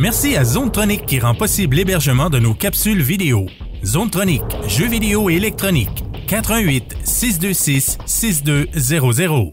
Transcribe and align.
Merci 0.00 0.34
à 0.34 0.44
Zonetronic 0.44 1.04
qui 1.04 1.20
rend 1.20 1.34
possible 1.34 1.76
l'hébergement 1.76 2.30
de 2.30 2.38
nos 2.38 2.54
capsules 2.54 3.02
vidéo. 3.02 3.44
Zonetronic, 3.84 4.42
jeux 4.66 4.86
vidéo 4.86 5.28
et 5.28 5.34
électronique. 5.34 6.04
88 6.26 6.96
626 7.04 7.98
6200. 8.06 9.52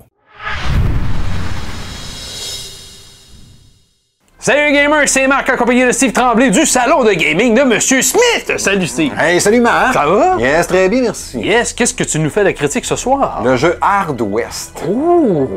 Salut 4.40 4.72
gamers, 4.72 5.10
c'est 5.10 5.28
Marc 5.28 5.50
accompagné 5.50 5.86
de 5.86 5.92
Steve 5.92 6.14
Tremblay 6.14 6.50
du 6.50 6.66
salon 6.66 7.04
de 7.04 7.12
gaming 7.12 7.54
de 7.54 7.64
Monsieur 7.64 8.02
Smith. 8.02 8.54
Salut 8.56 8.88
Steve. 8.88 9.12
Hey, 9.20 9.42
salut 9.42 9.60
Marc! 9.60 9.96
Ça 9.96 10.06
va? 10.06 10.38
Yes, 10.40 10.66
très 10.68 10.88
bien, 10.88 11.02
merci. 11.02 11.40
Yes, 11.40 11.74
qu'est-ce 11.74 11.94
que 11.94 12.06
tu 12.06 12.20
nous 12.20 12.30
fais 12.30 12.46
de 12.46 12.52
critique 12.52 12.86
ce 12.86 12.96
soir? 12.96 13.42
Le 13.44 13.58
jeu 13.58 13.78
Hard 13.82 14.22
West. 14.22 14.82
Ouh. 14.88 15.50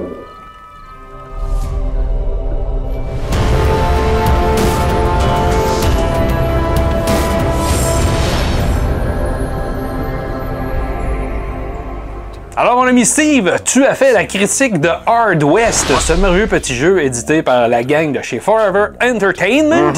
Ami 12.91 13.07
Steve, 13.07 13.55
tu 13.65 13.87
as 13.87 13.95
fait 13.95 14.13
la 14.13 14.25
critique 14.25 14.81
de 14.81 14.89
Hard 15.07 15.45
West, 15.45 15.87
ce 16.01 16.13
merveilleux 16.15 16.49
petit 16.49 16.75
jeu 16.75 17.01
édité 17.01 17.41
par 17.41 17.69
la 17.69 17.85
gang 17.85 18.11
de 18.11 18.21
chez 18.21 18.41
Forever 18.41 18.87
Entertainment. 19.01 19.93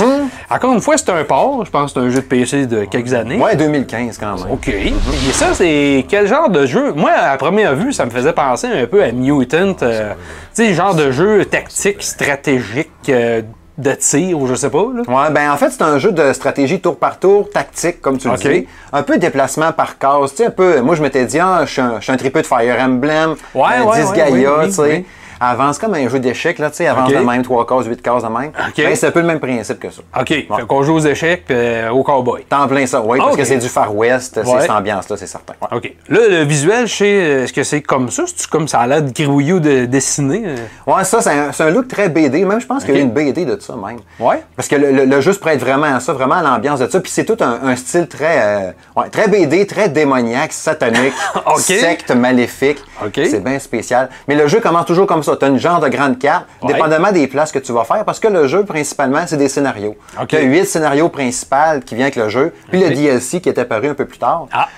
Encore 0.51 0.75
une 0.75 0.81
fois, 0.83 0.99
c'est 0.99 1.09
un 1.09 1.25
port. 1.25 1.65
Je 1.65 1.71
pense 1.71 1.95
que 1.95 2.01
c'est 2.01 2.07
un 2.07 2.11
jeu 2.11 2.17
de 2.21 2.27
PC 2.27 2.67
de 2.67 2.85
quelques 2.85 3.15
années. 3.15 3.39
Ouais, 3.39 3.57
2015 3.57 4.19
quand 4.19 4.37
même. 4.37 4.53
OK. 4.53 4.69
Et 4.69 4.93
ça, 5.33 5.55
c'est 5.55 6.05
quel 6.07 6.27
genre 6.27 6.51
de 6.51 6.67
jeu? 6.67 6.93
Moi, 6.93 7.13
à 7.13 7.35
première 7.39 7.75
vue, 7.75 7.95
ça 7.95 8.05
me 8.05 8.11
faisait 8.11 8.35
penser 8.35 8.67
un 8.67 8.87
peu 8.87 9.03
à 9.03 9.11
Mutant. 9.11 9.75
euh, 9.83 10.13
tu 10.55 10.63
sais, 10.67 10.75
genre 10.75 10.95
de 10.95 11.11
jeu 11.13 11.47
tactique, 11.47 12.03
stratégique, 12.03 12.91
euh, 13.09 13.41
de 13.79 13.93
tir, 13.93 14.39
ou 14.39 14.47
je 14.47 14.55
sais 14.55 14.69
pas. 14.71 14.85
Là. 14.95 15.03
Ouais, 15.09 15.31
ben 15.31 15.51
en 15.51 15.57
fait, 15.57 15.71
c'est 15.71 15.83
un 15.83 15.99
jeu 15.99 16.13
de 16.13 16.33
stratégie 16.33 16.81
tour 16.81 16.99
par 16.99 17.19
tour, 17.19 17.49
tactique, 17.51 18.01
comme 18.03 18.19
tu 18.19 18.29
le 18.29 18.35
Ok. 18.35 18.41
dis. 18.47 18.67
Un 18.93 19.03
peu 19.03 19.17
déplacement 19.19 19.73
par 19.73 19.99
case. 19.99 20.31
Tu 20.33 20.37
sais, 20.39 20.47
un 20.47 20.51
peu. 20.51 20.81
Moi, 20.81 20.95
je 20.95 21.03
m'étais 21.03 21.25
dit, 21.25 21.39
ah, 21.41 21.63
je 21.65 21.71
suis 21.73 21.81
un, 21.81 21.97
je 21.99 22.03
suis 22.05 22.13
un 22.13 22.17
tripeux 22.17 22.43
de 22.43 22.47
Fire 22.47 22.77
Emblem, 22.81 23.35
Ouais, 23.55 23.63
euh, 23.81 23.85
ouais, 23.85 24.03
10 24.03 24.11
ouais, 24.11 24.17
Gaia, 24.17 24.31
oui, 24.33 24.47
oui, 24.61 24.67
tu 24.67 24.73
sais. 24.73 24.83
oui. 24.83 25.07
Avance 25.45 25.79
comme 25.79 25.95
un 25.95 26.09
jeu 26.09 26.21
d'échecs, 26.21 26.59
là, 26.61 26.71
tu 26.71 26.77
sais, 26.77 26.87
avance 26.87 27.11
Ok. 27.11 27.17
de 27.19 27.21
même, 27.25 27.43
3 27.43 27.67
cases, 27.67 27.87
8 27.87 28.01
cases 28.01 28.23
de 28.23 28.29
même. 28.29 28.53
Ok. 28.69 28.75
Ben, 28.77 28.95
c'est 28.95 29.09
un 29.09 29.11
peu 29.11 29.21
le 29.21 29.27
même 29.27 29.41
principe 29.41 29.81
que 29.81 29.91
ça. 29.91 30.01
OK. 30.21 30.29
Fait 30.29 30.47
qu'on 30.69 30.83
joue 30.85 30.95
aux 30.95 31.01
échecs 31.01 31.45
euh, 31.51 31.91
au 31.91 32.03
cowboy. 32.05 32.45
T'en 32.49 32.69
plein 32.69 32.87
ça, 32.87 33.01
oui, 33.03 33.19
parce 33.19 33.37
que 33.37 33.45
c'est 33.45 33.59
du 33.59 33.69
Far 33.69 33.95
West, 33.95 34.37
Ouais. 34.37 34.43
c'est 34.47 34.61
cette 34.61 34.71
ambiance-là, 34.71 35.17
c'est 35.17 35.27
certain. 35.27 35.55
Ouais. 35.61 35.77
OK. 35.77 35.93
Là, 36.09 36.21
le 36.29 36.45
visuel, 36.45 36.87
je 36.87 36.95
sais, 36.95 37.05
euh, 37.07 37.45
est-ce 37.45 37.53
que 37.53 37.65
c'est 37.65 37.81
comme 37.83 38.09
ça? 38.11 38.23
C'est-tu 38.27 38.47
comme 38.47 38.69
ça 38.69 38.81
a 38.81 38.87
l'air 38.87 39.03
de 39.03 39.11
grouillou 39.11 39.59
de 39.59 39.85
dessiné? 39.87 40.43
euh? 40.47 40.57
Ouais, 40.87 41.03
ça, 41.05 41.21
c'est 41.21 41.31
un, 41.31 41.51
c'est 41.51 41.65
un 41.65 41.71
look 41.71 41.89
très 41.89 42.09
BD. 42.09 42.45
Même, 42.45 42.61
je 42.61 42.67
pense 42.67 42.85
qu'il 42.85 42.95
y 42.95 42.99
a 42.99 43.01
une 43.01 43.11
BD 43.11 43.45
de 43.45 43.59
ça, 43.61 43.75
même. 43.75 43.99
Ouais. 44.21 44.43
Parce 44.55 44.69
que 44.69 44.77
le, 44.77 44.93
le- 44.93 45.05
le 45.07 45.21
jeu 45.21 45.33
se 45.33 45.41
prête 45.41 45.59
vraiment 45.59 45.93
à 45.97 45.99
ça, 46.01 46.13
vraiment 46.13 46.37
à 46.37 46.43
l'ambiance 46.43 46.79
de 46.79 46.87
ça. 46.89 47.01
Puis 47.01 47.11
c'est 47.11 47.25
tout 47.25 47.37
un, 47.43 47.59
un 47.69 47.75
style 47.75 48.07
très, 48.07 48.39
euh, 48.39 48.71
ouais, 48.97 49.09
très 49.11 49.27
BD, 49.27 49.67
très 49.67 49.89
démoniaque, 49.89 50.53
satanique, 50.53 51.15
secte 51.59 52.13
maléfique. 52.13 52.79
Ok. 53.05 53.15
C'est 53.29 53.43
bien 53.43 53.59
spécial. 53.59 54.09
Mais 54.29 54.37
le 54.37 54.47
jeu 54.47 54.61
commence 54.61 54.87
toujours 54.87 55.07
comme 55.09 55.23
ça. 55.25 55.32
Tu 55.37 55.45
as 55.45 55.49
une 55.49 55.59
genre 55.59 55.81
de 55.81 55.89
grande 55.89 56.19
carte, 56.19 56.47
Ouais. 56.63 56.73
dépendamment 56.73 57.13
des 57.13 57.27
places 57.27 57.53
que 57.53 57.59
tu 57.59 57.73
vas 57.73 57.85
faire, 57.85 58.05
parce 58.05 58.21
que 58.21 58.29
le 58.29 58.47
jeu, 58.47 58.65
principalement, 58.65 59.25
c'est 59.27 59.37
des 59.37 59.49
scénarios. 59.49 59.97
Ok. 60.21 60.29
Tu 60.29 60.37
as 60.37 60.41
huit 60.43 60.67
scénarios 60.67 61.09
principaux 61.09 61.81
qui 61.85 61.95
viennent 61.95 62.07
avec 62.07 62.17
le 62.17 62.29
jeu, 62.29 62.53
puis 62.71 62.81
le 62.81 62.91
DLC 62.91 63.41
qui 63.41 63.49
est 63.49 63.59
apparu 63.59 63.89
un 63.89 63.95
peu 63.95 64.05
plus 64.07 64.19
tard. 64.19 64.47
Ah. 64.53 64.69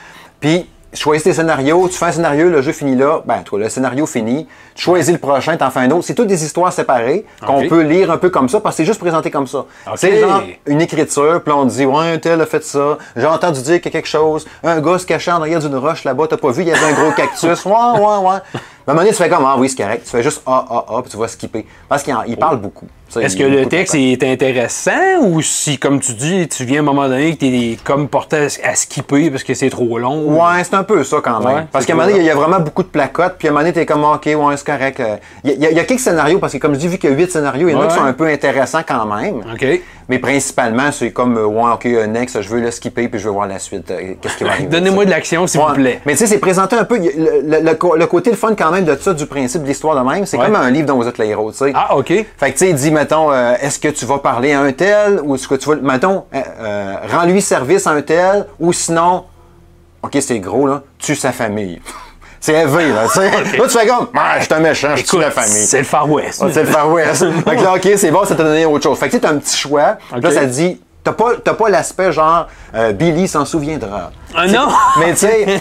Puis, 0.40 0.68
choisis 0.92 1.24
tes 1.24 1.32
scénarios, 1.32 1.88
tu 1.88 1.94
fais 1.96 2.04
un 2.04 2.12
scénario, 2.12 2.48
le 2.48 2.62
jeu 2.62 2.70
finit 2.70 2.94
là, 2.94 3.20
ben, 3.26 3.42
toi, 3.42 3.58
le 3.58 3.68
scénario 3.68 4.06
finit, 4.06 4.46
tu 4.76 4.84
choisis 4.84 5.12
le 5.12 5.18
prochain, 5.18 5.56
t'en 5.56 5.70
fais 5.70 5.80
un 5.80 5.90
autre. 5.90 6.04
C'est 6.04 6.14
toutes 6.14 6.28
des 6.28 6.44
histoires 6.44 6.72
séparées 6.72 7.24
qu'on 7.44 7.66
peut 7.66 7.82
lire 7.82 8.12
un 8.12 8.16
peu 8.16 8.30
comme 8.30 8.48
ça, 8.48 8.60
parce 8.60 8.76
que 8.76 8.82
c'est 8.82 8.86
juste 8.86 9.00
présenté 9.00 9.28
comme 9.30 9.46
ça. 9.48 9.64
C'est 9.96 10.20
genre 10.20 10.42
une 10.66 10.80
écriture, 10.80 11.42
puis 11.42 11.52
on 11.52 11.64
dit, 11.64 11.84
ouais, 11.84 12.12
un 12.12 12.18
tel 12.18 12.40
a 12.40 12.46
fait 12.46 12.62
ça, 12.62 12.98
j'ai 13.16 13.26
entendu 13.26 13.60
dire 13.62 13.80
qu'il 13.80 13.86
y 13.86 13.88
a 13.88 14.00
quelque 14.00 14.06
chose, 14.08 14.46
un 14.62 14.80
gars 14.80 14.98
se 14.98 15.06
cachait 15.06 15.32
en 15.32 15.40
arrière 15.40 15.58
d'une 15.58 15.74
roche 15.76 16.04
là-bas, 16.04 16.26
t'as 16.28 16.36
pas 16.36 16.50
vu, 16.52 16.62
il 16.62 16.68
y 16.68 16.72
avait 16.72 16.84
un 16.86 16.92
gros 16.92 17.10
cactus, 17.12 17.64
ouais, 17.64 17.72
ouais, 17.72 18.28
ouais. 18.30 18.60
Mais 18.86 18.90
à 18.90 18.92
un 18.92 18.94
moment 18.94 19.04
donné, 19.04 19.16
tu 19.16 19.22
fais 19.22 19.28
comme, 19.30 19.44
ah 19.46 19.56
oui, 19.58 19.68
c'est 19.68 19.76
correct, 19.82 20.04
tu 20.04 20.10
fais 20.10 20.22
juste 20.22 20.42
ah, 20.46 20.64
ah, 20.68 20.84
ah, 20.88 21.00
puis 21.02 21.10
tu 21.10 21.16
vas 21.16 21.28
skipper. 21.28 21.66
Parce 21.88 22.02
qu'il 22.02 22.14
en- 22.14 22.22
il 22.24 22.36
parle 22.36 22.58
beaucoup. 22.58 22.86
Est-ce 23.20 23.36
que 23.36 23.42
le 23.44 23.66
texte 23.66 23.94
est 23.94 24.22
intéressant 24.22 24.90
ou 25.22 25.42
si, 25.42 25.78
comme 25.78 26.00
tu 26.00 26.12
dis, 26.12 26.48
tu 26.48 26.64
viens 26.64 26.78
à 26.78 26.80
un 26.80 26.84
moment 26.84 27.08
donné 27.08 27.34
que 27.34 27.40
t'es 27.40 27.76
comme 27.84 28.08
porté 28.08 28.48
à, 28.64 28.74
skipper 28.74 29.30
parce 29.30 29.42
que 29.44 29.54
c'est 29.54 29.70
trop 29.70 29.98
long? 29.98 30.22
Ouais, 30.38 30.62
c'est 30.64 30.74
un 30.74 30.84
peu 30.84 31.02
ça 31.04 31.18
quand 31.22 31.40
même. 31.40 31.54
Ouais, 31.56 31.62
parce 31.72 31.86
qu'à 31.86 31.92
un 31.92 31.96
moment 31.96 32.08
donné, 32.08 32.20
il 32.20 32.26
y 32.26 32.30
a 32.30 32.34
vraiment 32.34 32.60
beaucoup 32.60 32.82
de 32.82 32.88
placotes, 32.88 33.34
puis 33.38 33.48
à 33.48 33.50
un 33.50 33.54
moment 33.54 33.62
donné, 33.62 33.72
t'es 33.72 33.86
comme, 33.86 34.04
OK, 34.04 34.26
ouais, 34.26 34.56
c'est 34.56 34.66
correct. 34.66 35.00
Euh, 35.00 35.16
Il 35.44 35.50
y, 35.52 35.66
a- 35.66 35.70
il 35.70 35.76
y 35.76 35.80
a 35.80 35.84
quelques 35.84 36.00
scénarios, 36.00 36.38
parce 36.38 36.52
que 36.52 36.58
comme 36.58 36.74
je 36.74 36.78
dis, 36.80 36.88
vu 36.88 36.98
qu'il 36.98 37.10
y 37.10 37.12
a 37.12 37.16
huit 37.16 37.30
scénarios, 37.30 37.68
il 37.68 37.72
y 37.72 37.74
en 37.74 37.80
a 37.82 37.86
qui 37.88 37.94
sont 37.94 38.04
un 38.04 38.12
peu 38.12 38.26
intéressants 38.26 38.82
quand 38.86 39.06
même. 39.06 39.36
OK. 39.52 39.80
Mais 40.06 40.18
principalement, 40.18 40.92
c'est 40.92 41.12
comme, 41.12 41.38
euh, 41.38 41.46
ouais, 41.46 41.70
OK, 41.72 41.86
euh, 41.86 42.06
next, 42.06 42.42
je 42.42 42.48
veux 42.50 42.60
le 42.60 42.70
skipper, 42.70 43.08
puis 43.08 43.18
je 43.18 43.24
veux 43.24 43.30
voir 43.32 43.46
la 43.46 43.58
suite. 43.58 43.86
Qu'est-ce 44.20 44.36
qui 44.36 44.44
va 44.44 44.50
arriver. 44.54 44.68
Donnez-moi 44.68 45.04
tu 45.04 45.10
de 45.10 45.14
l'action, 45.14 45.46
s'il 45.46 45.60
Ouais. 45.60 45.66
vous 45.68 45.74
plaît. 45.74 46.00
Mais 46.04 46.12
tu 46.12 46.18
sais, 46.18 46.26
c'est 46.26 46.38
présenté 46.38 46.76
un 46.76 46.84
peu, 46.84 46.98
le, 46.98 47.40
le- 47.42 47.60
le 47.64 47.74
co- 47.74 47.96
le 47.96 48.06
côté 48.06 48.30
le 48.30 48.36
fun 48.36 48.54
quand 48.54 48.70
même 48.70 48.84
de 48.84 48.94
ça, 48.96 49.14
du 49.14 49.24
principe 49.26 49.62
de 49.62 49.68
l'histoire 49.68 49.96
de 50.02 50.06
même. 50.10 50.26
C'est 50.26 50.36
comme 50.36 50.54
un 50.56 50.70
livre 50.70 50.86
dont 50.88 50.96
vous 50.96 51.08
êtes 51.08 51.16
les 51.18 51.28
héros, 51.28 51.52
tu 51.52 51.58
sais. 51.58 51.72
Ah, 51.74 51.96
OK. 51.96 52.08
Fait 52.08 52.26
que 52.48 52.50
tu 52.52 52.58
sais, 52.58 52.68
il 52.70 52.74
dit, 52.74 52.90
mettons, 53.04 53.30
euh, 53.30 53.54
est-ce 53.60 53.78
que 53.78 53.88
tu 53.88 54.06
vas 54.06 54.18
parler 54.18 54.52
à 54.52 54.60
un 54.60 54.72
tel 54.72 55.20
ou 55.22 55.34
est-ce 55.34 55.46
que 55.46 55.56
tu 55.56 55.68
vas, 55.68 55.76
mettons, 55.76 56.24
euh, 56.34 56.40
euh, 56.60 56.94
rends-lui 57.10 57.42
service 57.42 57.86
à 57.86 57.90
un 57.90 58.00
tel 58.00 58.46
ou 58.58 58.72
sinon, 58.72 59.24
ok, 60.02 60.16
c'est 60.20 60.38
gros, 60.38 60.66
là, 60.66 60.82
tue 60.98 61.14
sa 61.14 61.32
famille. 61.32 61.82
c'est 62.40 62.54
élevé, 62.54 62.88
là. 62.88 63.02
Là, 63.04 63.40
tu 63.68 63.68
fais 63.68 63.86
comme, 63.86 64.08
ah, 64.16 64.38
je 64.38 64.44
suis 64.44 64.54
un 64.54 64.60
méchant, 64.60 64.96
je 64.96 65.04
tue 65.04 65.18
la 65.18 65.30
famille. 65.30 65.66
C'est 65.66 65.78
le 65.78 65.84
Far 65.84 66.10
West. 66.10 66.42
C'est 66.50 66.62
le 66.62 66.70
Far 66.70 66.90
West. 66.90 67.26
fait 67.46 67.56
que 67.56 67.62
là, 67.62 67.74
ok, 67.74 67.90
c'est 67.96 68.10
bon, 68.10 68.24
ça 68.24 68.34
t'a 68.34 68.44
donné 68.44 68.64
autre 68.64 68.84
chose. 68.84 68.98
Fait 68.98 69.08
que 69.08 69.16
tu 69.16 69.20
t'as 69.20 69.30
un 69.30 69.38
petit 69.38 69.56
choix. 69.56 69.98
Là, 70.16 70.30
ça 70.30 70.46
dit, 70.46 70.80
t'as 71.04 71.12
pas, 71.12 71.32
t'as 71.42 71.54
pas 71.54 71.68
l'aspect 71.68 72.10
genre, 72.12 72.48
euh, 72.74 72.92
Billy 72.92 73.28
s'en 73.28 73.44
souviendra. 73.44 74.10
Ah 74.34 74.46
non! 74.48 74.66
Mais 74.98 75.12
tu 75.12 75.18
sais, 75.18 75.60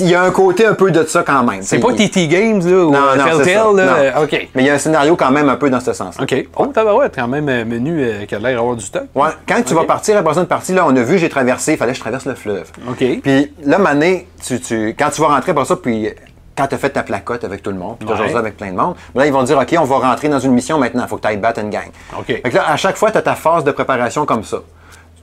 il 0.00 0.08
y 0.08 0.14
a 0.14 0.22
un 0.22 0.30
côté 0.30 0.64
un 0.64 0.72
peu 0.74 0.90
de 0.90 1.04
ça 1.04 1.22
quand 1.22 1.42
même. 1.44 1.62
C'est 1.62 1.78
pas 1.78 1.92
TT 1.92 2.26
Games, 2.28 2.60
là, 2.64 2.84
ou 2.86 2.90
Non, 2.92 2.98
euh, 2.98 3.16
non. 3.16 3.24
Telltale, 3.24 3.76
là. 3.76 3.84
Non. 3.84 3.92
euh, 3.98 4.24
OK. 4.24 4.48
Mais 4.54 4.62
il 4.62 4.66
y 4.66 4.70
a 4.70 4.74
un 4.74 4.78
scénario 4.78 5.14
quand 5.16 5.30
même 5.30 5.48
un 5.50 5.56
peu 5.56 5.68
dans 5.68 5.80
ce 5.80 5.92
sens. 5.92 6.16
OK. 6.18 6.46
Oh, 6.56 6.66
tabarouette, 6.66 7.14
quand 7.14 7.28
même 7.28 7.48
un 7.48 7.64
menu 7.64 8.02
euh, 8.02 8.24
qui 8.24 8.34
a 8.34 8.38
l'air 8.38 8.56
d'avoir 8.56 8.76
du 8.76 8.84
stock. 8.84 9.04
Ouais, 9.14 9.28
quand 9.46 9.62
tu 9.62 9.74
vas 9.74 9.84
partir 9.84 10.16
à 10.16 10.22
de 10.22 10.44
partie, 10.44 10.72
là, 10.72 10.84
on 10.86 10.96
a 10.96 11.02
vu, 11.02 11.18
j'ai 11.18 11.28
traversé, 11.28 11.72
il 11.72 11.78
fallait 11.78 11.92
que 11.92 11.98
je 11.98 12.02
traverse 12.02 12.24
le 12.24 12.34
fleuve. 12.34 12.70
OK. 12.88 13.04
Puis 13.22 13.52
là, 13.64 13.78
Mané, 13.78 14.26
tu, 14.44 14.58
tu, 14.60 14.94
quand 14.98 15.10
tu 15.10 15.20
vas 15.20 15.28
rentrer 15.28 15.52
par 15.52 15.66
ça, 15.66 15.76
puis 15.76 16.08
quand 16.56 16.66
tu 16.68 16.74
as 16.76 16.78
fait 16.78 16.90
ta 16.90 17.02
placote 17.02 17.42
avec 17.44 17.62
tout 17.62 17.70
le 17.70 17.76
monde, 17.76 17.96
puis 17.98 18.06
tu 18.08 18.14
Ouais. 18.14 18.36
avec 18.36 18.56
plein 18.56 18.70
de 18.70 18.76
monde, 18.76 18.94
là, 19.14 19.26
ils 19.26 19.32
vont 19.32 19.42
dire, 19.42 19.58
OK, 19.58 19.74
on 19.78 19.84
va 19.84 19.96
rentrer 20.08 20.28
dans 20.28 20.38
une 20.38 20.52
mission 20.52 20.78
maintenant, 20.78 21.02
il 21.04 21.08
faut 21.08 21.16
que 21.16 21.22
tu 21.22 21.28
ailles 21.28 21.36
battre 21.36 21.60
une 21.60 21.70
gang. 21.70 21.88
OK. 22.18 22.26
Fait 22.26 22.40
que 22.42 22.54
là, 22.54 22.64
à 22.68 22.76
chaque 22.76 22.96
fois, 22.96 23.10
tu 23.10 23.18
as 23.18 23.22
ta 23.22 23.34
phase 23.34 23.64
de 23.64 23.72
préparation 23.72 24.24
comme 24.24 24.44
ça. 24.44 24.58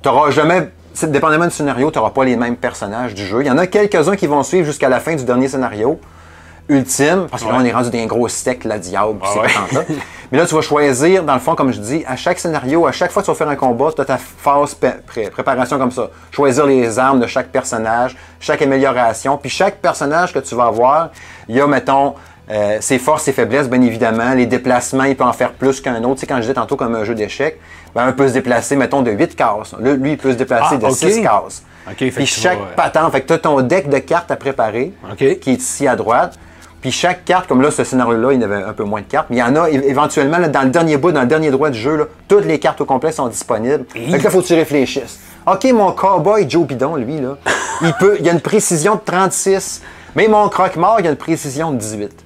Tu 0.01 0.09
n'auras 0.09 0.31
jamais, 0.31 0.69
dépendamment 1.03 1.45
du 1.45 1.51
scénario, 1.51 1.91
tu 1.91 1.99
n'auras 1.99 2.11
pas 2.11 2.23
les 2.25 2.35
mêmes 2.35 2.55
personnages 2.55 3.13
du 3.13 3.25
jeu. 3.25 3.41
Il 3.41 3.47
y 3.47 3.51
en 3.51 3.57
a 3.57 3.67
quelques-uns 3.67 4.15
qui 4.15 4.27
vont 4.27 4.41
suivre 4.43 4.65
jusqu'à 4.65 4.89
la 4.89 4.99
fin 4.99 5.15
du 5.15 5.23
dernier 5.23 5.47
scénario. 5.47 5.99
Ultime, 6.69 7.27
parce 7.29 7.43
que 7.43 7.49
là, 7.49 7.55
on 7.59 7.65
est 7.65 7.71
rendu 7.73 7.89
dans 7.89 7.97
un 7.99 8.05
gros 8.05 8.27
secte, 8.29 8.63
la 8.63 8.77
diable, 8.79 9.19
Ah 9.23 9.41
ouais. 9.41 9.47
patentes-là. 9.47 9.95
Mais 10.31 10.37
là, 10.37 10.45
tu 10.45 10.55
vas 10.55 10.61
choisir, 10.61 11.23
dans 11.23 11.33
le 11.33 11.39
fond, 11.41 11.53
comme 11.53 11.73
je 11.73 11.79
dis, 11.79 12.05
à 12.07 12.15
chaque 12.15 12.39
scénario, 12.39 12.87
à 12.87 12.93
chaque 12.93 13.11
fois 13.11 13.21
que 13.21 13.25
tu 13.25 13.31
vas 13.31 13.35
faire 13.37 13.49
un 13.49 13.55
combat, 13.57 13.89
tu 13.93 13.99
as 14.01 14.05
ta 14.05 14.17
phase 14.17 14.73
pré- 14.75 15.29
préparation 15.29 15.77
comme 15.77 15.91
ça. 15.91 16.09
Choisir 16.31 16.65
les 16.65 16.97
armes 16.97 17.19
de 17.19 17.27
chaque 17.27 17.47
personnage, 17.49 18.15
chaque 18.39 18.61
amélioration. 18.61 19.37
Puis 19.37 19.49
chaque 19.49 19.77
personnage 19.81 20.33
que 20.33 20.39
tu 20.39 20.55
vas 20.55 20.65
avoir, 20.67 21.09
il 21.49 21.57
y 21.57 21.61
a, 21.61 21.67
mettons, 21.67 22.15
euh, 22.51 22.77
ses 22.81 22.99
forces, 22.99 23.23
ses 23.23 23.31
faiblesses, 23.31 23.69
bien 23.69 23.81
évidemment. 23.81 24.33
Les 24.33 24.45
déplacements, 24.45 25.05
il 25.05 25.15
peut 25.15 25.23
en 25.23 25.33
faire 25.33 25.53
plus 25.53 25.79
qu'un 25.79 26.03
autre. 26.03 26.15
Tu 26.15 26.19
sais, 26.21 26.27
quand 26.27 26.35
je 26.37 26.41
disais 26.41 26.53
tantôt 26.53 26.75
comme 26.75 26.95
un 26.95 27.05
jeu 27.05 27.15
d'échecs, 27.15 27.59
ben, 27.95 28.05
un 28.05 28.11
peut 28.11 28.27
se 28.27 28.33
déplacer, 28.33 28.75
mettons, 28.75 29.01
de 29.01 29.11
8 29.11 29.35
cases. 29.35 29.73
Là, 29.79 29.93
lui, 29.93 30.11
il 30.11 30.17
peut 30.17 30.33
se 30.33 30.37
déplacer 30.37 30.75
Ah, 30.75 30.77
de 30.77 30.85
ok. 30.85 30.95
6 30.95 31.21
cases. 31.21 31.63
Ok, 31.89 31.97
fait 31.97 32.11
Puis 32.11 32.25
chaque 32.25 32.59
euh, 32.59 32.75
patente, 32.75 33.11
fait 33.11 33.21
que 33.21 33.27
tu 33.27 33.33
as 33.33 33.37
ton 33.39 33.61
deck 33.61 33.89
de 33.89 33.99
cartes 33.99 34.29
à 34.31 34.35
préparer, 34.35 34.93
qui 35.17 35.25
est 35.51 35.61
ici 35.61 35.87
à 35.87 35.95
droite. 35.95 36.37
Puis 36.81 36.91
chaque 36.91 37.25
carte, 37.25 37.47
comme 37.47 37.61
là, 37.61 37.69
ce 37.71 37.83
scénario-là, 37.83 38.33
il 38.33 38.41
y 38.41 38.43
avait 38.43 38.63
un 38.63 38.73
peu 38.73 38.83
moins 38.83 39.01
de 39.01 39.05
cartes. 39.05 39.27
Mais 39.29 39.37
il 39.37 39.39
y 39.39 39.43
en 39.43 39.55
a 39.55 39.69
éventuellement, 39.69 40.39
là, 40.39 40.47
dans 40.47 40.63
le 40.63 40.69
dernier 40.69 40.97
bout, 40.97 41.11
dans 41.11 41.21
le 41.21 41.27
dernier 41.27 41.51
droit 41.51 41.69
du 41.69 41.79
jeu, 41.79 41.95
là, 41.95 42.05
toutes 42.27 42.45
les 42.45 42.59
cartes 42.59 42.81
au 42.81 42.85
complet 42.85 43.11
sont 43.11 43.27
disponibles. 43.27 43.85
Fait 43.93 44.17
que 44.17 44.23
là, 44.23 44.29
faut 44.29 44.41
que 44.41 44.47
tu 44.47 44.55
réfléchisses. 44.55 45.19
OK, 45.45 45.63
mon 45.73 45.91
cowboy 45.91 46.49
Joe 46.49 46.65
Bidon, 46.67 46.95
lui, 46.95 47.19
là, 47.19 47.37
il 47.81 47.93
peut, 47.93 48.17
il 48.19 48.27
a 48.27 48.31
une 48.31 48.41
précision 48.41 48.95
de 48.95 49.01
36. 49.05 49.81
Mais 50.15 50.27
mon 50.27 50.49
croque-mort, 50.49 50.97
il 50.99 51.07
a 51.07 51.11
une 51.11 51.15
précision 51.15 51.71
de 51.71 51.77
18. 51.77 52.20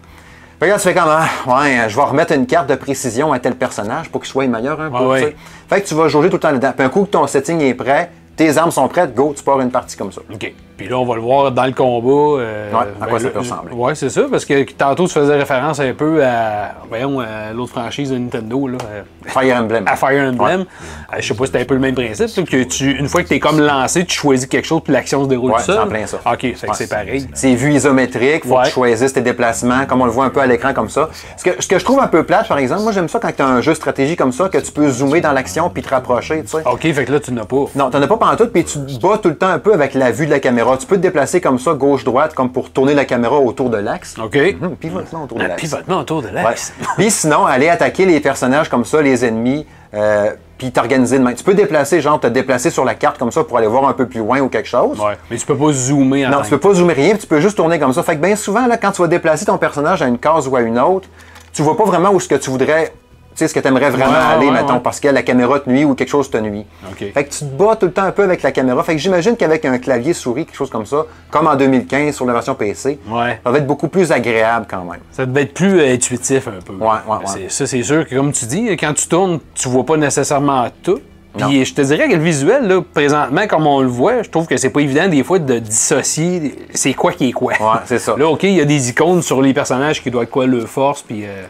Là, 0.67 0.75
tu 0.75 0.81
fais 0.81 0.93
comme, 0.93 1.03
ah, 1.07 1.27
ouais, 1.47 1.87
je 1.87 1.95
vais 1.95 2.01
remettre 2.01 2.33
une 2.33 2.47
carte 2.47 2.67
de 2.67 2.75
précision 2.75 3.31
à 3.31 3.39
tel 3.39 3.55
personnage 3.55 4.09
pour 4.09 4.21
qu'il 4.21 4.29
soit 4.29 4.47
meilleur 4.47 4.81
un 4.81 4.89
peu. 4.89 4.97
Ah 4.97 5.17
tu 5.17 5.25
sais. 5.25 5.35
Fait 5.69 5.81
que 5.81 5.87
tu 5.87 5.93
vas 5.93 6.07
jauger 6.07 6.29
tout 6.29 6.37
le 6.37 6.39
temps 6.39 6.51
dedans. 6.51 6.73
Puis 6.75 6.85
un 6.85 6.89
coup 6.89 7.05
que 7.05 7.11
ton 7.11 7.27
setting 7.27 7.61
est 7.61 7.75
prêt, 7.75 8.09
tes 8.35 8.57
armes 8.57 8.71
sont 8.71 8.87
prêtes, 8.87 9.13
go, 9.13 9.33
tu 9.35 9.43
pars 9.43 9.61
une 9.61 9.71
partie 9.71 9.95
comme 9.95 10.11
ça. 10.11 10.21
OK. 10.33 10.53
Puis 10.77 10.89
là, 10.89 10.97
on 10.97 11.05
va 11.05 11.15
le 11.15 11.21
voir 11.21 11.51
dans 11.51 11.65
le 11.65 11.71
combat. 11.71 12.41
euh, 12.41 12.71
Ouais, 12.71 12.85
à 13.01 13.05
quoi 13.07 13.19
ça 13.19 13.25
là, 13.25 13.31
peut 13.31 13.39
ressembler. 13.39 13.73
Ouais, 13.73 13.95
c'est 13.95 14.09
ça, 14.09 14.23
parce 14.29 14.43
que 14.43 14.63
tantôt, 14.73 15.07
tu 15.07 15.13
faisais 15.13 15.35
référence 15.37 15.79
un 15.79 15.93
peu 15.93 16.23
à, 16.23 16.73
voyons, 16.89 17.21
à 17.21 17.53
l'autre 17.53 17.71
franchise 17.71 18.09
de 18.11 18.17
Nintendo, 18.17 18.67
là, 18.67 18.77
euh, 18.91 19.01
Fire 19.25 19.55
Emblem. 19.55 19.85
à 19.87 19.95
Fire 19.95 20.29
Emblem. 20.33 20.61
Euh, 20.61 21.15
je 21.19 21.27
sais 21.27 21.33
pas 21.33 21.45
si 21.45 21.51
c'était 21.51 21.61
un 21.61 21.65
peu 21.65 21.75
le 21.75 21.79
même 21.79 21.95
principe, 21.95 22.27
c'est 22.27 22.43
que 22.43 22.63
tu, 22.63 22.91
une 22.91 23.07
fois 23.07 23.23
que 23.23 23.29
tu 23.29 23.35
es 23.35 23.39
comme 23.39 23.59
lancé, 23.61 24.03
tu 24.05 24.15
choisis 24.15 24.47
quelque 24.47 24.65
chose, 24.67 24.81
puis 24.83 24.91
l'action 24.91 25.23
se 25.23 25.29
déroule 25.29 25.51
Ouais, 25.51 25.57
tout 25.59 25.63
seul. 25.71 25.79
en 25.79 25.87
plein 25.87 26.05
ça. 26.07 26.17
OK, 26.25 26.43
Ouais. 26.43 26.55
c'est 26.73 26.89
pareil. 26.89 27.25
C'est 27.33 27.55
vue 27.55 27.73
isométrique, 27.73 28.45
faut 28.45 28.55
Ouais. 28.55 28.63
que 28.63 28.67
tu 28.67 28.73
choisisses 28.73 29.13
tes 29.13 29.21
déplacements, 29.21 29.85
comme 29.87 30.01
on 30.01 30.05
le 30.05 30.11
voit 30.11 30.25
un 30.25 30.29
peu 30.29 30.41
à 30.41 30.45
l'écran 30.45 30.73
comme 30.73 30.89
ça. 30.89 31.09
Ce 31.37 31.43
que, 31.45 31.51
ce 31.61 31.67
que 31.67 31.79
je 31.79 31.85
trouve 31.85 32.01
un 32.01 32.07
peu 32.07 32.23
plate, 32.23 32.47
par 32.49 32.57
exemple, 32.57 32.81
moi 32.81 32.91
j'aime 32.91 33.07
ça 33.07 33.19
quand 33.19 33.31
tu 33.33 33.41
as 33.41 33.47
un 33.47 33.61
jeu 33.61 33.71
de 33.71 33.77
stratégie 33.77 34.17
comme 34.17 34.33
ça, 34.33 34.49
que 34.49 34.57
tu 34.57 34.71
peux 34.73 34.89
zoomer 34.89 35.21
dans 35.21 35.31
l'action 35.31 35.69
puis 35.69 35.81
te 35.83 35.89
rapprocher, 35.89 36.41
tu 36.43 36.49
sais. 36.49 36.63
OK, 36.65 36.81
fait 36.81 37.05
que 37.05 37.11
là, 37.13 37.19
tu 37.21 37.31
n'as 37.31 37.45
pas. 37.45 37.63
Non, 37.75 37.89
t'en 37.89 38.01
as 38.01 38.07
pas 38.07 38.17
pendant 38.17 38.35
tout, 38.35 38.47
puis 38.47 38.65
tu 38.65 38.79
te 38.79 38.99
bats 39.01 39.17
tout 39.21 39.29
le 39.29 39.37
temps 39.37 39.47
un 39.47 39.59
peu 39.59 39.73
avec 39.73 39.93
la 39.93 40.11
vue 40.11 40.25
de 40.25 40.31
la 40.31 40.39
caméra. 40.39 40.64
Tu 40.79 40.85
peux 40.87 40.95
te 40.97 41.01
déplacer 41.01 41.39
comme 41.41 41.59
ça, 41.59 41.73
gauche-droite, 41.73 42.33
comme 42.33 42.51
pour 42.51 42.69
tourner 42.71 42.93
la 42.93 43.05
caméra 43.05 43.37
autour 43.37 43.69
de 43.69 43.77
l'axe. 43.77 44.15
OK. 44.23 44.37
Hum, 44.61 44.75
pivotement 44.75 45.23
autour 45.23 45.37
de 45.37 45.43
Un 45.43 45.47
l'axe. 45.49 45.61
pivotement 45.61 45.99
autour 45.99 46.21
de 46.21 46.27
Ouais. 46.27 46.33
l'axe. 46.43 46.73
Puis 46.97 47.11
sinon, 47.11 47.45
aller 47.45 47.69
attaquer 47.69 48.05
les 48.05 48.19
personnages 48.19 48.69
comme 48.69 48.85
ça, 48.85 49.01
les 49.01 49.23
ennemis, 49.25 49.65
euh, 49.93 50.31
puis 50.57 50.71
t'organiser 50.71 51.17
de 51.19 51.23
main. 51.23 51.33
Tu 51.33 51.43
peux 51.43 51.53
déplacer, 51.53 51.99
genre 52.01 52.19
te 52.19 52.27
déplacer 52.27 52.69
sur 52.69 52.85
la 52.85 52.95
carte 52.95 53.17
comme 53.17 53.31
ça 53.31 53.43
pour 53.43 53.57
aller 53.57 53.67
voir 53.67 53.87
un 53.87 53.93
peu 53.93 54.07
plus 54.07 54.19
loin 54.19 54.39
ou 54.39 54.47
quelque 54.49 54.67
chose. 54.69 54.99
Ouais. 54.99 55.17
Mais 55.29 55.37
tu 55.37 55.45
peux 55.45 55.55
pas 55.57 55.71
zoomer 55.73 56.25
en 56.25 56.29
Non, 56.29 56.41
tu 56.43 56.49
peux 56.49 56.57
pas 56.59 56.73
zoomer 56.73 56.93
rien, 56.95 57.15
tu 57.15 57.27
peux 57.27 57.39
juste 57.41 57.57
tourner 57.57 57.77
comme 57.79 57.91
ça. 57.93 58.03
Fait 58.03 58.15
que 58.15 58.21
bien 58.21 58.35
souvent, 58.35 58.65
là, 58.65 58.77
quand 58.77 58.91
tu 58.91 59.01
vas 59.01 59.07
déplacer 59.09 59.45
ton 59.45 59.57
personnage 59.57 60.01
à 60.01 60.07
une 60.07 60.17
case 60.17 60.47
ou 60.47 60.55
à 60.55 60.61
une 60.61 60.79
autre, 60.79 61.07
tu 61.53 61.61
vois 61.61 61.75
pas 61.77 61.83
vraiment 61.85 62.11
où 62.11 62.19
ce 62.19 62.27
que 62.29 62.35
tu 62.35 62.49
voudrais, 62.49 62.93
sais, 63.39 63.47
ce 63.47 63.53
que 63.53 63.59
tu 63.59 63.67
aimerais 63.67 63.89
vraiment 63.89 64.11
Ouais, 64.11 64.35
aller, 64.35 64.45
ouais, 64.47 64.51
mettons, 64.51 64.73
ouais. 64.75 64.79
parce 64.83 64.99
que 64.99 65.07
la 65.07 65.23
caméra 65.23 65.59
te 65.59 65.69
nuit 65.69 65.83
ou 65.85 65.93
quelque 65.95 66.09
chose 66.09 66.29
te 66.29 66.37
nuit. 66.37 66.65
Fait 66.97 67.23
que 67.25 67.29
tu 67.31 67.39
te 67.39 67.45
bats 67.45 67.75
tout 67.75 67.85
le 67.87 67.91
temps 67.91 68.03
un 68.03 68.11
peu 68.11 68.23
avec 68.23 68.41
la 68.43 68.51
caméra. 68.51 68.81
Fait 68.83 68.93
que 68.93 68.99
j'imagine 69.01 69.35
qu'avec 69.35 69.65
un 69.65 69.77
clavier 69.77 70.13
souris, 70.13 70.45
quelque 70.45 70.55
chose 70.55 70.69
comme 70.69 70.85
ça, 70.85 71.05
comme 71.29 71.47
en 71.47 71.55
2015 71.55 72.15
sur 72.15 72.25
la 72.25 72.33
version 72.33 72.55
PC, 72.55 72.99
ça 73.07 73.49
va 73.51 73.57
être 73.57 73.67
beaucoup 73.67 73.87
plus 73.87 74.11
agréable 74.11 74.65
quand 74.69 74.83
même. 74.83 75.01
Ça 75.11 75.25
devait 75.25 75.43
être 75.43 75.53
plus 75.53 75.79
euh, 75.79 75.93
intuitif 75.93 76.47
un 76.47 76.61
peu. 76.65 76.73
Ouais, 76.73 76.87
ouais, 77.07 77.17
ouais. 77.17 77.25
C'est- 77.25 77.49
Ça, 77.49 77.67
c'est 77.67 77.83
sûr 77.83 78.07
que, 78.07 78.15
comme 78.15 78.31
tu 78.31 78.45
dis, 78.45 78.67
quand 78.77 78.93
tu 78.93 79.07
tournes, 79.07 79.39
tu 79.53 79.67
vois 79.69 79.85
pas 79.85 79.97
nécessairement 79.97 80.67
tout. 80.83 80.99
Puis 81.37 81.65
je 81.65 81.73
te 81.73 81.81
dirais 81.81 82.07
que 82.07 82.15
le 82.15 82.23
visuel, 82.23 82.65
là, 82.65 82.81
présentement, 82.93 83.45
comme 83.45 83.67
on 83.67 83.81
le 83.81 83.89
voit, 83.89 84.23
je 84.23 84.29
trouve 84.29 84.47
que 84.47 84.55
c'est 84.55 84.69
pas 84.69 84.79
évident 84.79 85.09
des 85.09 85.21
fois 85.21 85.37
de 85.37 85.59
dissocier 85.59 86.55
c'est 86.73 86.93
quoi 86.93 87.11
qui 87.11 87.27
est 87.27 87.31
quoi. 87.33 87.51
Ouais, 87.59 87.79
c'est 87.85 87.99
ça. 87.99 88.15
Là, 88.17 88.29
OK, 88.29 88.43
il 88.43 88.51
y 88.53 88.61
a 88.61 88.65
des 88.65 88.89
icônes 88.89 89.21
sur 89.21 89.41
les 89.41 89.53
personnages 89.53 90.01
qui 90.01 90.09
doivent 90.09 90.23
être 90.23 90.29
quoi, 90.31 90.45
leur 90.47 90.65
force, 90.67 91.01
puis... 91.01 91.25
euh, 91.25 91.43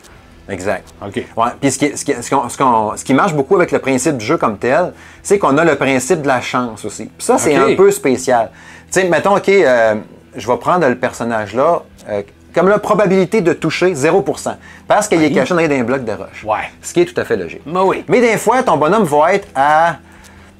Exact. 0.50 0.94
OK. 1.04 1.24
Ouais, 1.36 1.48
puis 1.60 1.72
ce 1.72 1.80
qui, 1.80 1.98
ce, 1.98 2.06
qui, 2.06 2.14
ce, 2.14 2.22
ce 2.24 3.04
qui 3.04 3.14
marche 3.14 3.34
beaucoup 3.34 3.56
avec 3.56 3.72
le 3.72 3.80
principe 3.80 4.18
du 4.18 4.26
jeu 4.26 4.38
comme 4.38 4.58
tel, 4.58 4.94
c'est 5.24 5.40
qu'on 5.40 5.58
a 5.58 5.66
le 5.66 5.76
principe 5.76 6.22
de 6.22 6.28
la 6.28 6.42
chance 6.42 6.86
aussi. 6.86 7.06
Puis 7.06 7.26
ça, 7.26 7.38
c'est 7.38 7.56
un 7.56 7.76
peu 7.76 7.90
spécial. 7.92 8.52
Tu 8.92 9.02
sais, 9.02 9.08
mettons, 9.08 9.36
OK, 9.36 9.50
euh, 9.50 9.96
je 10.36 10.48
vais 10.48 10.58
prendre 10.58 10.88
le 10.88 10.96
personnage 10.96 11.56
là, 11.56 11.82
euh, 12.10 12.22
comme 12.54 12.70
la 12.70 12.80
probabilité 12.80 13.42
de 13.42 13.54
toucher 13.54 13.94
0%, 13.94 14.56
parce 14.88 15.08
qu'il 15.08 15.22
est 15.24 15.32
caché 15.32 15.54
dans 15.54 15.60
un 15.60 15.84
bloc 15.84 16.06
de 16.06 16.12
roche. 16.14 16.44
Ouais. 16.46 16.70
Ce 16.82 16.94
qui 16.94 17.02
est 17.02 17.06
tout 17.06 17.20
à 17.20 17.26
fait 17.26 17.36
logique. 17.36 17.62
Ben 17.66 17.84
oui. 17.84 18.06
Mais 18.08 18.22
des 18.22 18.38
fois, 18.38 18.64
ton 18.64 18.78
bonhomme 18.78 19.04
va 19.04 19.34
être 19.34 19.48
à, 19.56 19.98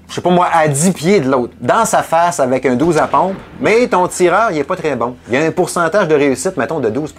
je 0.08 0.16
sais 0.16 0.22
pas 0.22 0.30
moi, 0.30 0.48
à 0.54 0.68
10 0.68 0.92
pieds 0.92 1.20
de 1.20 1.30
l'autre, 1.30 1.54
dans 1.60 1.86
sa 1.86 2.04
face 2.04 2.40
avec 2.40 2.66
un 2.66 2.76
12 2.76 2.98
à 2.98 3.08
pompe, 3.08 3.36
mais 3.60 3.88
ton 3.88 4.08
tireur, 4.08 4.52
il 4.52 4.60
est 4.60 4.64
pas 4.64 4.76
très 4.76 4.96
bon. 4.96 5.16
Il 5.28 5.34
y 5.34 5.38
a 5.38 5.46
un 5.46 5.52
pourcentage 5.52 6.08
de 6.08 6.16
réussite, 6.16 6.58
mettons, 6.58 6.80
de 6.80 6.90
12 6.90 7.14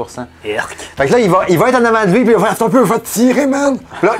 Erk. 0.44 0.76
fait 0.96 1.06
que 1.06 1.12
là, 1.12 1.18
il 1.18 1.30
va, 1.30 1.40
il 1.48 1.58
va 1.58 1.68
être 1.68 1.80
en 1.80 1.84
avant 1.84 2.04
de 2.04 2.10
lui, 2.10 2.24
puis 2.24 2.32
il 2.32 2.38
va 2.38 2.54
faire 2.54 2.66
un 2.66 2.70
peu, 2.70 2.82
va 2.82 2.98
te 2.98 3.06
tirer, 3.06 3.46
man. 3.46 3.78
Puis 3.78 4.08
Là, 4.08 4.14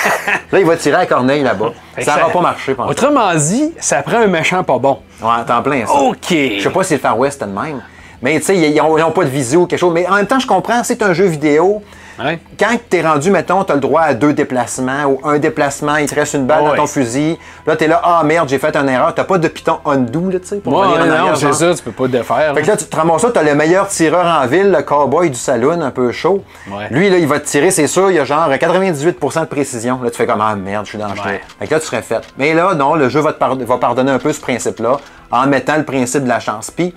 là, 0.52 0.60
il 0.60 0.66
va 0.66 0.76
tirer 0.76 0.96
à 0.96 1.06
Corneille 1.06 1.42
là-bas. 1.42 1.72
Ça 2.00 2.16
n'aura 2.16 2.30
pas 2.30 2.40
marché, 2.40 2.74
pendant 2.74 2.90
Autrement 2.90 3.34
dit, 3.34 3.72
ça 3.78 4.02
prend 4.02 4.18
un 4.18 4.28
méchant 4.28 4.62
pas 4.62 4.78
bon. 4.78 4.98
Ouais, 5.20 5.44
t'en 5.46 5.62
plein, 5.62 5.86
ça. 5.86 5.92
OK. 5.92 6.16
Je 6.30 6.60
sais 6.62 6.70
pas 6.70 6.84
si 6.84 6.94
le 6.94 7.00
Far 7.00 7.18
West 7.18 7.42
est 7.42 7.46
de 7.46 7.50
même. 7.50 7.82
Mais 8.22 8.38
tu 8.38 8.46
sais, 8.46 8.56
ils 8.56 8.76
n'ont 8.76 9.10
pas 9.10 9.24
de 9.24 9.28
visio 9.28 9.62
ou 9.62 9.66
quelque 9.66 9.80
chose. 9.80 9.92
Mais 9.92 10.06
en 10.06 10.14
même 10.14 10.26
temps, 10.26 10.38
je 10.38 10.46
comprends, 10.46 10.84
c'est 10.84 11.02
un 11.02 11.12
jeu 11.12 11.26
vidéo. 11.26 11.82
Ouais? 12.18 12.38
Quand 12.58 12.76
tu 12.90 12.96
es 12.96 13.02
rendu, 13.06 13.30
mettons, 13.30 13.64
tu 13.64 13.72
as 13.72 13.74
le 13.74 13.80
droit 13.80 14.02
à 14.02 14.14
deux 14.14 14.32
déplacements 14.32 15.04
ou 15.04 15.20
un 15.24 15.38
déplacement, 15.38 15.96
il 15.96 16.08
te 16.08 16.14
reste 16.14 16.34
une 16.34 16.46
balle 16.46 16.58
Ah 16.60 16.64
dans 16.64 16.70
ouais. 16.72 16.76
ton 16.76 16.86
fusil. 16.86 17.38
Là, 17.66 17.76
tu 17.76 17.84
es 17.84 17.88
là, 17.88 18.00
ah 18.04 18.22
merde, 18.24 18.48
j'ai 18.48 18.58
fait 18.58 18.74
une 18.76 18.88
erreur. 18.88 19.14
Tu 19.14 19.22
pas 19.24 19.38
de 19.38 19.48
piton 19.48 19.78
undo, 19.86 20.30
là, 20.30 20.40
tu 20.40 20.46
sais, 20.46 20.56
pour 20.56 20.72
Moi, 20.72 20.86
revenir 20.86 21.04
en 21.04 21.06
non, 21.06 21.14
arrière, 21.14 21.36
c'est 21.36 21.52
ça, 21.52 21.74
tu 21.74 21.82
peux 21.82 21.92
pas 21.92 22.04
te 22.04 22.12
défaire. 22.12 22.54
Fait 22.54 22.62
que 22.62 22.66
là, 22.66 22.76
tu 22.76 22.84
te 22.84 22.96
ramasses 22.96 23.22
ça, 23.22 23.30
t'as 23.30 23.42
le 23.42 23.54
meilleur 23.54 23.88
tireur 23.88 24.26
en 24.26 24.46
ville, 24.46 24.70
le 24.70 24.82
cowboy 24.82 25.30
du 25.30 25.38
saloon, 25.38 25.80
un 25.80 25.90
peu 25.90 26.12
chaud. 26.12 26.44
Ouais. 26.70 26.88
Lui, 26.90 27.08
là, 27.08 27.18
il 27.18 27.26
va 27.26 27.40
te 27.40 27.46
tirer, 27.46 27.70
c'est 27.70 27.86
sûr, 27.86 28.10
il 28.10 28.16
y 28.16 28.18
a 28.18 28.24
genre 28.24 28.48
98% 28.48 29.40
de 29.40 29.44
précision. 29.46 30.00
Là, 30.02 30.10
tu 30.10 30.16
fais 30.16 30.26
comme, 30.26 30.40
ah 30.40 30.54
merde, 30.54 30.84
je 30.84 30.90
suis 30.90 30.98
dans 30.98 31.06
le 31.08 31.12
Ouais. 31.22 31.40
Fait 31.58 31.66
que 31.66 31.74
là, 31.74 31.80
tu 31.80 31.86
serais 31.86 32.02
fait. 32.02 32.22
Mais 32.36 32.52
là, 32.52 32.74
non, 32.74 32.94
le 32.94 33.08
jeu 33.08 33.20
va 33.20 33.32
te 33.32 33.64
va 33.64 33.78
pardonner 33.78 34.10
un 34.10 34.18
peu 34.18 34.32
ce 34.32 34.40
principe-là 34.40 34.96
en 35.30 35.46
mettant 35.46 35.76
le 35.76 35.84
principe 35.84 36.24
de 36.24 36.28
la 36.28 36.40
chance. 36.40 36.70
Puis, 36.70 36.94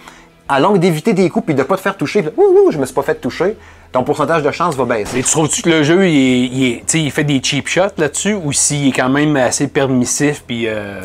à 0.48 0.60
longue 0.60 0.80
d'éviter 0.80 1.14
des 1.14 1.30
coups 1.30 1.48
puis 1.48 1.56
de 1.56 1.64
pas 1.64 1.76
te 1.76 1.82
faire 1.82 1.98
toucher, 1.98 2.22
là, 2.22 2.32
ouh, 2.38 2.68
ouh, 2.68 2.72
je 2.72 2.78
me 2.78 2.86
suis 2.86 2.94
pas 2.96 3.02
fait 3.02 3.16
toucher, 3.16 3.58
ton 3.92 4.04
pourcentage 4.04 4.44
de 4.44 4.52
chance 4.52 4.76
va 4.76 4.86
baisser. 4.86 5.20
Et 5.20 5.24
tu 5.24 5.30
trouves-tu 5.30 5.62
que 5.62 5.70
le 5.70 5.84
jeu, 5.84 6.08
il, 6.08 6.16
est- 6.16 6.48
il 6.48 6.64
est- 6.74 6.94
il 6.96 7.12
fait 7.12 7.24
des 7.24 7.42
cheap 7.42 7.68
shots 7.68 7.82
là-dessus 7.98 8.34
ou 8.34 8.52
s'il 8.52 8.90
est 8.90 8.92
quand 8.92 9.10
même 9.10 9.36
assez 9.38 9.68
permissif 9.68 10.44
puis 10.46 10.68
euh, 10.68 11.02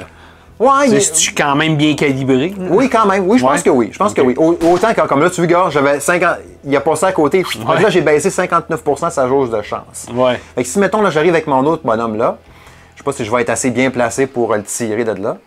Ouais, 0.58 0.88
il 0.88 0.90
tu 0.90 1.30
est- 1.30 1.34
quand 1.34 1.54
même 1.56 1.76
bien 1.76 1.94
calibré? 1.94 2.52
Oui, 2.68 2.90
quand 2.90 3.06
même. 3.06 3.26
Oui, 3.26 3.38
je 3.38 3.44
Ouais. 3.44 3.52
pense 3.52 3.62
que 3.62 3.70
oui. 3.70 3.88
Je 3.92 3.96
pense 3.98 4.12
que 4.12 4.20
oui. 4.20 4.34
Au- 4.36 4.58
Autant 4.72 4.92
que, 4.92 5.00
comme 5.06 5.20
là, 5.22 5.30
tu 5.30 5.36
vois, 5.40 5.46
gars, 5.46 5.66
j'avais 5.70 6.00
50. 6.00 6.36
Il 6.66 6.76
a 6.76 6.80
passé 6.80 7.06
à 7.06 7.12
côté. 7.12 7.42
Là, 7.66 7.88
j'ai 7.88 8.02
baissé 8.02 8.28
59% 8.28 9.08
sa 9.08 9.26
jauge 9.26 9.48
de 9.48 9.62
chance. 9.62 10.06
Ouais. 10.12 10.38
Fait 10.54 10.62
que 10.62 10.68
si, 10.68 10.78
mettons, 10.78 11.00
là, 11.00 11.08
j'arrive 11.10 11.32
avec 11.32 11.46
mon 11.46 11.64
autre 11.64 11.82
bonhomme 11.82 12.16
là, 12.18 12.36
je 12.94 12.98
sais 12.98 13.04
pas 13.04 13.12
si 13.12 13.24
je 13.24 13.30
vais 13.30 13.40
être 13.40 13.48
assez 13.48 13.70
bien 13.70 13.90
placé 13.90 14.26
pour 14.26 14.52
le 14.54 14.62
tirer 14.62 15.04
de 15.04 15.12
là. 15.12 15.38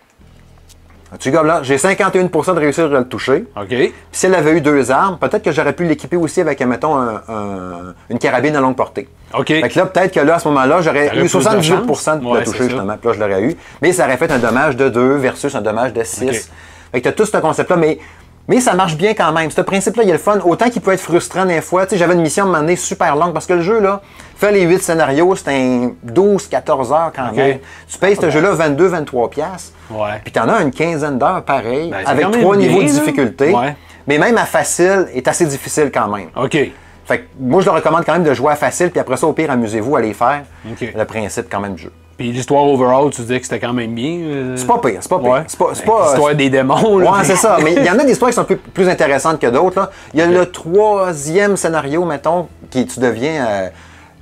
Tu 1.20 1.32
vois, 1.32 1.44
là, 1.44 1.60
j'ai 1.64 1.78
51% 1.78 2.54
de 2.56 2.60
réussir 2.60 2.86
à 2.86 3.00
le 3.00 3.06
toucher. 3.08 3.46
OK. 3.56 3.68
Puis 3.68 3.94
si 4.12 4.26
elle 4.26 4.36
avait 4.36 4.52
eu 4.54 4.62
deux 4.62 4.92
armes, 4.92 5.18
peut-être 5.20 5.44
que 5.44 5.52
j'aurais 5.52 5.74
pu 5.74 5.84
l'équiper 5.86 6.16
aussi 6.18 6.42
avec, 6.42 6.60
mettons, 6.62 6.96
un- 6.98 7.22
un- 7.30 7.94
une 8.10 8.20
carabine 8.20 8.56
à 8.56 8.62
longue 8.62 8.76
portée. 8.76 9.08
OK. 9.38 9.48
Fait 9.48 9.70
que 9.70 9.80
là, 9.80 9.86
peut-être 9.86 10.14
que 10.14 10.20
là, 10.20 10.36
à 10.36 10.40
ce 10.40 10.48
moment-là, 10.50 10.82
j'aurais 10.82 11.08
eu 11.08 11.10
plus 11.12 11.24
de 11.24 11.28
78% 11.28 12.16
de. 12.20 12.26
Ouais, 12.26 12.40
le 12.40 12.46
toucher, 12.46 12.64
justement. 12.70 12.98
Puis 12.98 13.08
là, 13.10 13.14
je 13.14 13.20
l'aurais 13.20 13.42
eu. 13.44 13.56
Mais 13.82 13.92
ça 13.92 14.06
aurait 14.06 14.18
fait 14.18 14.32
un 14.32 14.40
dommage 14.40 14.76
de 14.76 14.90
2 14.90 15.16
versus 15.16 15.54
un 15.56 15.62
dommage 15.62 15.94
de 15.94 16.04
6. 16.04 16.24
OK. 16.30 16.36
Fait 16.92 17.02
que 17.02 17.10
t'as 17.10 17.12
tout 17.14 17.26
ce 17.26 17.38
concept-là, 17.38 17.76
mais, 17.76 17.98
mais 18.48 18.60
ça 18.60 18.74
marche 18.74 18.98
bien 18.98 19.14
quand 19.14 19.32
même. 19.32 19.50
Ce 19.52 19.62
principe-là, 19.62 20.04
il 20.04 20.08
y 20.08 20.12
a 20.12 20.16
le 20.16 20.20
fun. 20.20 20.40
Autant 20.44 20.70
qu'il 20.70 20.82
peut 20.82 20.92
être 20.92 21.00
frustrant 21.00 21.46
des 21.46 21.62
fois. 21.62 21.86
Tu 21.86 21.92
sais, 21.92 21.98
j'avais 21.98 22.14
une 22.14 22.22
mission 22.22 22.54
à 22.54 22.60
donné 22.60 22.76
super 22.76 23.16
longue 23.16 23.34
parce 23.34 23.46
que 23.46 23.54
le 23.54 23.62
jeu, 23.62 23.80
là, 23.80 24.02
fait 24.36 24.52
les 24.52 24.64
8 24.64 24.82
scénarios, 24.84 25.36
c'est 25.36 25.50
un 25.50 25.92
12-14 26.06 26.94
heures 26.94 27.12
quand 27.16 27.32
même. 27.32 27.60
Tu 27.88 27.98
payes 27.98 28.16
ce 28.16 28.30
jeu-là 28.30 28.56
22-23$. 28.56 29.30
piastres. 29.30 29.74
Ouais. 29.90 30.20
Puis 30.24 30.34
t'en 30.34 30.50
as 30.50 30.62
une 30.62 30.72
quinzaine 30.72 31.18
d'heures 31.18 31.44
pareil, 31.44 31.92
Ben, 31.92 32.04
avec 32.06 32.32
trois 32.32 32.58
bien, 32.58 32.68
niveaux 32.68 32.84
de 32.84 32.88
difficulté. 32.88 33.52
Ouais. 33.54 33.76
Mais 34.08 34.18
même 34.18 34.38
à 34.38 34.46
facile 34.46 35.08
est 35.14 35.28
assez 35.28 35.46
difficile 35.46 35.90
quand 35.94 36.08
même. 36.10 36.28
OK. 36.36 36.58
Fait 37.06 37.20
que 37.20 37.24
moi, 37.40 37.62
je 37.62 37.66
le 37.66 37.72
recommande 37.72 38.04
quand 38.06 38.14
même 38.14 38.24
de 38.24 38.34
jouer 38.34 38.54
à 38.54 38.56
facile, 38.56 38.90
puis 38.90 39.00
après 39.00 39.18
ça, 39.18 39.28
au 39.28 39.34
pire, 39.34 39.52
amusez-vous 39.52 39.96
à 39.96 40.02
les 40.02 40.14
faire. 40.14 40.44
OK. 40.70 40.94
Le 40.96 41.06
principe 41.06 41.48
quand 41.50 41.60
même 41.60 41.76
du 41.76 41.84
jeu. 41.84 41.92
Puis 42.18 42.32
l'histoire 42.32 42.64
overall, 42.64 43.10
tu 43.10 43.22
disais 43.22 43.40
que 43.40 43.46
c'était 43.46 43.60
quand 43.60 43.74
même 43.74 43.94
bien. 43.96 44.20
euh, 44.22 44.56
C'est 44.56 44.68
pas 44.68 44.78
pire, 44.78 44.98
c'est 45.02 45.10
pas 45.10 45.20
pire. 45.20 45.30
Ouais. 45.32 45.44
C'est 45.48 45.58
pas, 45.58 45.70
c'est 45.74 45.84
pas- 45.86 46.10
L'histoire 46.12 46.36
des 46.36 46.50
démons. 46.50 46.98
là. 47.00 47.12
Ouais, 47.12 47.18
c'est 47.24 47.36
ça. 47.36 47.58
Mais 47.64 47.74
il 47.78 47.84
y 47.84 47.90
en 47.90 47.98
a 47.98 48.04
des 48.04 48.12
histoires 48.12 48.30
qui 48.30 48.36
sont 48.36 48.44
plus, 48.46 48.58
plus 48.58 48.88
intéressantes 48.88 49.40
que 49.40 49.48
d'autres. 49.48 49.80
là. 49.80 49.90
Il 50.14 50.20
y 50.20 50.24
a 50.24 50.28
le 50.28 50.46
troisième 50.52 51.58
scénario, 51.58 52.06
mettons, 52.06 52.48
qui 52.70 52.86
tu 52.86 53.00
deviens. 53.00 53.46
euh, 53.48 53.70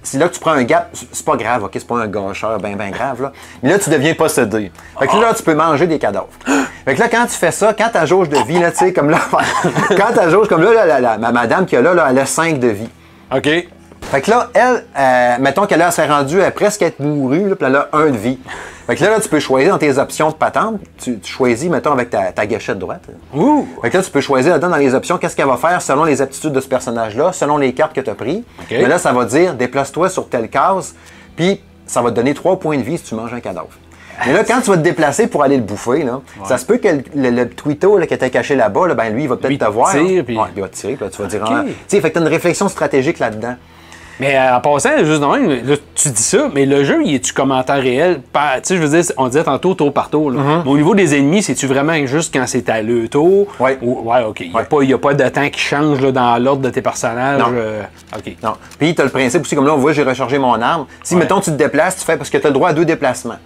c'est 0.03 0.17
là 0.17 0.27
que 0.29 0.33
tu 0.33 0.39
prends 0.39 0.51
un 0.53 0.63
gap, 0.63 0.89
c'est- 0.93 1.23
pas 1.23 1.35
grave, 1.35 1.63
ok, 1.65 1.71
c'est 1.73 1.85
pas 1.85 1.99
un 1.99 2.07
gâcheur 2.07 2.57
ben 2.59 2.75
ben 2.75 2.89
grave, 2.89 3.21
là. 3.21 3.31
Mais 3.61 3.69
là, 3.69 3.77
tu 3.77 3.89
deviens 3.91 4.15
possédé. 4.15 4.71
Fait 4.97 5.05
que 5.07 5.15
là, 5.17 5.31
tu 5.35 5.44
peux 5.44 5.53
manger 5.53 5.85
des 5.85 5.99
cadavres. 5.99 6.29
Fait 6.85 6.95
que 6.95 6.99
là, 6.99 7.07
quand 7.07 7.25
tu 7.25 7.33
fais 7.35 7.51
ça, 7.51 7.75
quand 7.77 7.89
ta 7.89 8.07
jauge 8.07 8.27
de 8.30 8.37
vie, 8.47 8.57
là, 8.57 8.71
tu 8.71 8.77
sais, 8.77 8.94
comme 8.94 9.11
là, 9.11 9.19
quand 9.89 10.13
ta 10.16 10.27
jauge, 10.30 10.47
comme 10.47 10.63
là, 10.63 10.85
là, 10.85 10.99
la- 10.99 11.18
ma 11.19 11.31
madame 11.31 11.68
qui 11.68 11.75
a 11.75 11.81
là, 11.81 11.94
là, 11.94 12.07
elle 12.09 12.18
a 12.18 12.25
5 12.25 12.57
de 12.59 12.69
vie. 12.69 12.89
OK. 13.35 13.47
Fait 14.11 14.21
que 14.21 14.30
là, 14.30 14.49
elle, 14.53 14.83
euh, 14.97 15.35
mettons 15.39 15.65
qu'elle 15.65 15.89
s'est 15.91 16.06
rendue 16.06 16.41
à 16.41 16.51
presque 16.51 16.81
être 16.81 16.99
mourue, 16.99 17.49
là, 17.49 17.56
puis 17.56 17.65
elle 17.68 17.75
a 17.77 17.89
un 17.94 18.07
de 18.09 18.18
vie. 18.18 18.37
Fait 18.87 18.95
que 18.95 19.03
là, 19.03 19.11
là, 19.11 19.19
tu 19.21 19.30
peux 19.30 19.39
choisir 19.39 19.71
dans 19.71 19.77
tes 19.77 19.97
options 19.97 20.30
de 20.30 20.35
patente, 20.35 20.81
tu, 21.01 21.18
tu 21.19 21.31
choisis, 21.31 21.69
mettons, 21.69 21.94
avec 21.94 22.09
ta, 22.09 22.31
ta 22.33 22.45
gâchette 22.45 22.77
droite. 22.77 23.03
Ouh. 23.33 23.65
Fait 23.81 23.89
que 23.89 23.97
là, 23.97 24.03
tu 24.03 24.11
peux 24.11 24.19
choisir 24.21 24.51
là-dedans 24.51 24.69
dans 24.71 24.75
les 24.77 24.94
options 24.94 25.18
qu'est-ce 25.18 25.35
qu'elle 25.35 25.47
va 25.47 25.56
faire 25.57 25.81
selon 25.81 26.03
les 26.03 26.21
aptitudes 26.21 26.51
de 26.51 26.59
ce 26.59 26.68
personnage-là, 26.68 27.31
selon 27.31 27.57
les 27.57 27.73
cartes 27.73 27.94
que 27.94 28.01
tu 28.01 28.09
as 28.09 28.15
prises. 28.15 28.41
Mais 28.81 28.87
là, 28.89 28.97
ça 28.97 29.13
va 29.13 29.23
dire 29.25 29.53
déplace-toi 29.53 30.09
sur 30.09 30.27
telle 30.27 30.49
case, 30.49 30.94
puis 31.37 31.61
ça 31.85 32.01
va 32.01 32.09
te 32.09 32.15
donner 32.15 32.33
3 32.33 32.59
points 32.59 32.77
de 32.77 32.83
vie 32.83 32.97
si 32.97 33.06
tu 33.06 33.15
manges 33.15 33.33
un 33.33 33.39
cadavre. 33.39 33.69
Mais 34.27 34.33
là, 34.33 34.44
quand 34.44 34.59
tu 34.61 34.69
vas 34.69 34.77
te 34.77 34.81
déplacer 34.83 35.27
pour 35.27 35.41
aller 35.41 35.56
le 35.57 35.63
bouffer, 35.63 36.03
là, 36.03 36.19
ça 36.45 36.57
se 36.57 36.65
peut 36.65 36.77
que 36.77 36.87
le, 36.89 37.30
le, 37.30 37.97
là, 37.99 38.07
qui 38.07 38.13
était 38.13 38.30
caché 38.30 38.56
là-bas, 38.56 38.87
là, 38.87 38.94
ben 38.94 39.09
lui, 39.13 39.23
il 39.23 39.30
va 39.30 39.37
peut-être 39.37 39.65
te 39.65 39.71
voir. 39.71 39.91
tire, 39.91 40.18
là. 40.18 40.23
puis- 40.23 40.37
Ouais, 40.37 40.44
il 40.56 40.61
va 40.61 40.68
te 40.68 40.75
tirer, 40.75 40.94
puis 40.95 41.06
là, 41.06 41.11
tu 41.11 41.21
vas 41.21 41.27
dire, 41.27 41.41
ah, 41.47 41.63
tu 41.65 41.73
sais, 41.87 42.01
fait 42.01 42.09
que 42.09 42.13
tu 42.13 42.19
as 42.19 42.21
une 42.21 42.27
réflexion 42.27 42.68
stratégique 42.68 43.18
là-dedans. 43.19 43.56
Mais 44.19 44.35
euh, 44.37 44.56
en 44.56 44.59
passant, 44.61 44.89
juste 45.03 45.21
de 45.21 45.25
même, 45.25 45.49
là, 45.68 45.75
tu 45.95 46.09
dis 46.09 46.21
ça, 46.21 46.49
mais 46.53 46.65
le 46.65 46.83
jeu, 46.83 47.01
il 47.03 47.15
est-tu 47.15 47.33
commentaire 47.33 47.81
réel? 47.81 48.21
Tu 48.33 48.39
sais, 48.63 48.75
je 48.77 48.81
veux 48.81 48.89
dire, 49.01 49.11
on 49.18 49.27
disait 49.27 49.44
tantôt 49.44 49.73
tour 49.73 49.91
par 49.91 50.09
tour. 50.09 50.30
là. 50.31 50.61
Mais 50.63 50.69
au 50.71 50.77
niveau 50.77 50.94
des 50.94 51.15
ennemis, 51.18 51.41
c'est-tu 51.41 51.65
vraiment 51.65 51.94
juste 52.06 52.31
quand 52.33 52.44
c'est 52.45 52.69
à 52.69 52.81
le 52.83 53.07
tour? 53.07 53.47
Mm-hmm. 53.59 53.63
Ouais. 53.63 53.77
Ou- 53.81 54.01
ouais, 54.11 54.23
OK. 54.27 54.41
Il 54.41 54.49
n'y 54.51 54.94
a, 54.94 54.95
a 54.95 54.99
pas 54.99 55.13
de 55.13 55.30
temps 55.30 55.49
qui 55.49 55.59
change 55.59 56.01
là, 56.01 56.11
dans 56.11 56.37
l'ordre 56.44 56.61
de 56.61 56.69
tes 56.69 56.81
personnages. 56.81 57.39
Non. 57.39 57.47
euh, 57.56 57.81
OK. 58.15 58.35
Non. 58.44 58.53
Puis 58.77 58.94
tu 58.94 59.01
as 59.01 59.06
le 59.06 59.09
principe 59.11 59.41
aussi, 59.41 59.56
comme 59.56 59.65
là, 59.65 59.73
on 59.73 59.77
voit, 59.77 59.94
j'ai 59.94 60.03
rechargé 60.03 60.37
mon 60.37 60.61
arme. 60.61 60.85
Si, 61.03 61.15
Ouais. 61.15 61.21
mettons, 61.21 61.39
tu 61.39 61.51
te 61.51 61.56
déplaces, 61.56 61.97
tu 61.97 62.06
fais 62.06 62.18
parce 62.18 62.30
que 62.30 62.37
tu 62.37 62.45
as 62.45 62.49
le 62.49 62.53
droit 62.53 62.69
à 62.69 62.73
deux 62.73 62.85
déplacements. 62.85 63.37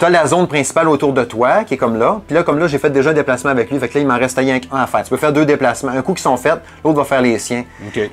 Tu 0.00 0.06
as 0.06 0.10
la 0.10 0.26
zone 0.26 0.48
principale 0.48 0.88
autour 0.88 1.12
de 1.12 1.24
toi, 1.24 1.64
qui 1.64 1.74
est 1.74 1.76
comme 1.76 1.98
là. 1.98 2.20
Puis 2.26 2.34
là, 2.34 2.42
comme 2.42 2.58
là, 2.58 2.66
j'ai 2.66 2.78
fait 2.78 2.88
déjà 2.88 3.10
un 3.10 3.12
déplacement 3.12 3.50
avec 3.50 3.70
lui. 3.70 3.78
Fait 3.78 3.88
que 3.88 3.94
là, 3.94 4.00
il 4.00 4.06
m'en 4.06 4.18
reste 4.18 4.38
rien 4.38 4.58
qu'un 4.58 4.78
à 4.78 4.86
faire. 4.86 5.04
Tu 5.04 5.10
peux 5.10 5.18
faire 5.18 5.32
deux 5.32 5.44
déplacements. 5.44 5.92
Un 5.92 6.00
coup 6.00 6.14
qui 6.14 6.22
sont 6.22 6.38
faits, 6.38 6.60
l'autre 6.82 6.96
va 6.96 7.04
faire 7.04 7.20
les 7.20 7.38
siens. 7.38 7.64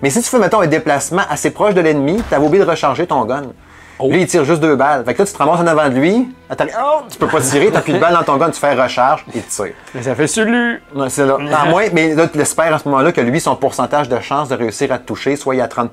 Mais 0.01 0.09
si 0.09 0.21
tu 0.21 0.29
fais, 0.29 0.37
mettons, 0.37 0.59
un 0.59 0.67
déplacement 0.67 1.23
assez 1.29 1.49
proche 1.49 1.73
de 1.73 1.81
l'ennemi, 1.81 2.21
tu 2.29 2.35
oublié 2.37 2.63
de 2.63 2.69
recharger 2.69 3.07
ton 3.07 3.23
gun. 3.23 3.43
Oh. 3.99 4.09
Lui, 4.09 4.21
il 4.21 4.27
tire 4.27 4.43
juste 4.43 4.61
deux 4.61 4.75
balles. 4.75 5.03
Fait 5.05 5.13
que 5.13 5.19
là, 5.19 5.25
tu 5.25 5.33
te 5.33 5.37
ramasses 5.37 5.61
en 5.61 5.65
avant 5.65 5.89
de 5.89 5.95
lui. 5.95 6.27
Attends, 6.49 6.65
oh, 6.79 6.99
tu 7.09 7.17
peux 7.17 7.27
pas 7.27 7.41
tirer, 7.41 7.71
t'as 7.71 7.81
plus 7.81 7.93
de 7.93 7.99
balles 7.99 8.13
dans 8.13 8.23
ton 8.23 8.37
gun, 8.37 8.51
tu 8.51 8.59
fais 8.59 8.75
recharge 8.75 9.25
et 9.33 9.39
tu 9.39 9.47
tires. 9.47 9.73
Mais 9.95 10.03
ça 10.03 10.13
fait 10.13 10.27
celui. 10.27 10.77
Ouais, 10.93 11.09
c'est 11.09 11.25
là. 11.25 11.37
À 11.57 11.65
moins, 11.65 11.85
mais 11.93 12.13
là, 12.13 12.27
tu 12.27 12.37
l'espères 12.37 12.73
à 12.73 12.79
ce 12.79 12.87
moment-là 12.89 13.11
que 13.11 13.21
lui, 13.21 13.39
son 13.39 13.55
pourcentage 13.55 14.07
de 14.07 14.19
chance 14.19 14.49
de 14.49 14.55
réussir 14.55 14.91
à 14.91 14.99
te 14.99 15.05
toucher 15.05 15.35
soit 15.35 15.55
il 15.55 15.59
y 15.59 15.61
a 15.61 15.67
30 15.67 15.89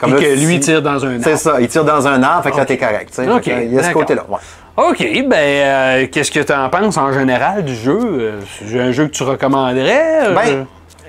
Comme 0.00 0.10
Et 0.10 0.14
là, 0.14 0.20
que 0.20 0.46
lui 0.46 0.58
tire 0.60 0.80
dans 0.82 1.04
un 1.04 1.20
C'est 1.20 1.30
arbre. 1.32 1.38
ça, 1.40 1.60
il 1.60 1.68
tire 1.68 1.84
dans 1.84 2.06
un 2.08 2.22
arbre, 2.22 2.42
fait 2.44 2.50
que 2.52 2.56
là, 2.56 2.64
t'es 2.64 2.78
correct. 2.78 3.10
Fait 3.14 3.24
Il 3.66 3.72
y 3.74 3.78
a 3.78 3.82
ce 3.82 3.90
côté-là. 3.92 4.24
ouais. 4.28 4.38
OK, 4.76 4.98
ben, 5.28 5.36
euh, 5.36 6.06
qu'est-ce 6.10 6.30
que 6.30 6.40
tu 6.40 6.52
en 6.52 6.70
penses 6.70 6.96
en 6.96 7.12
général 7.12 7.64
du 7.64 7.74
jeu? 7.74 7.98
Euh, 8.02 8.40
C'est 8.66 8.80
un 8.80 8.92
jeu 8.92 9.06
que 9.08 9.12
tu 9.12 9.22
recommanderais? 9.24 10.28
euh? 10.28 10.34
Ben, 10.34 10.66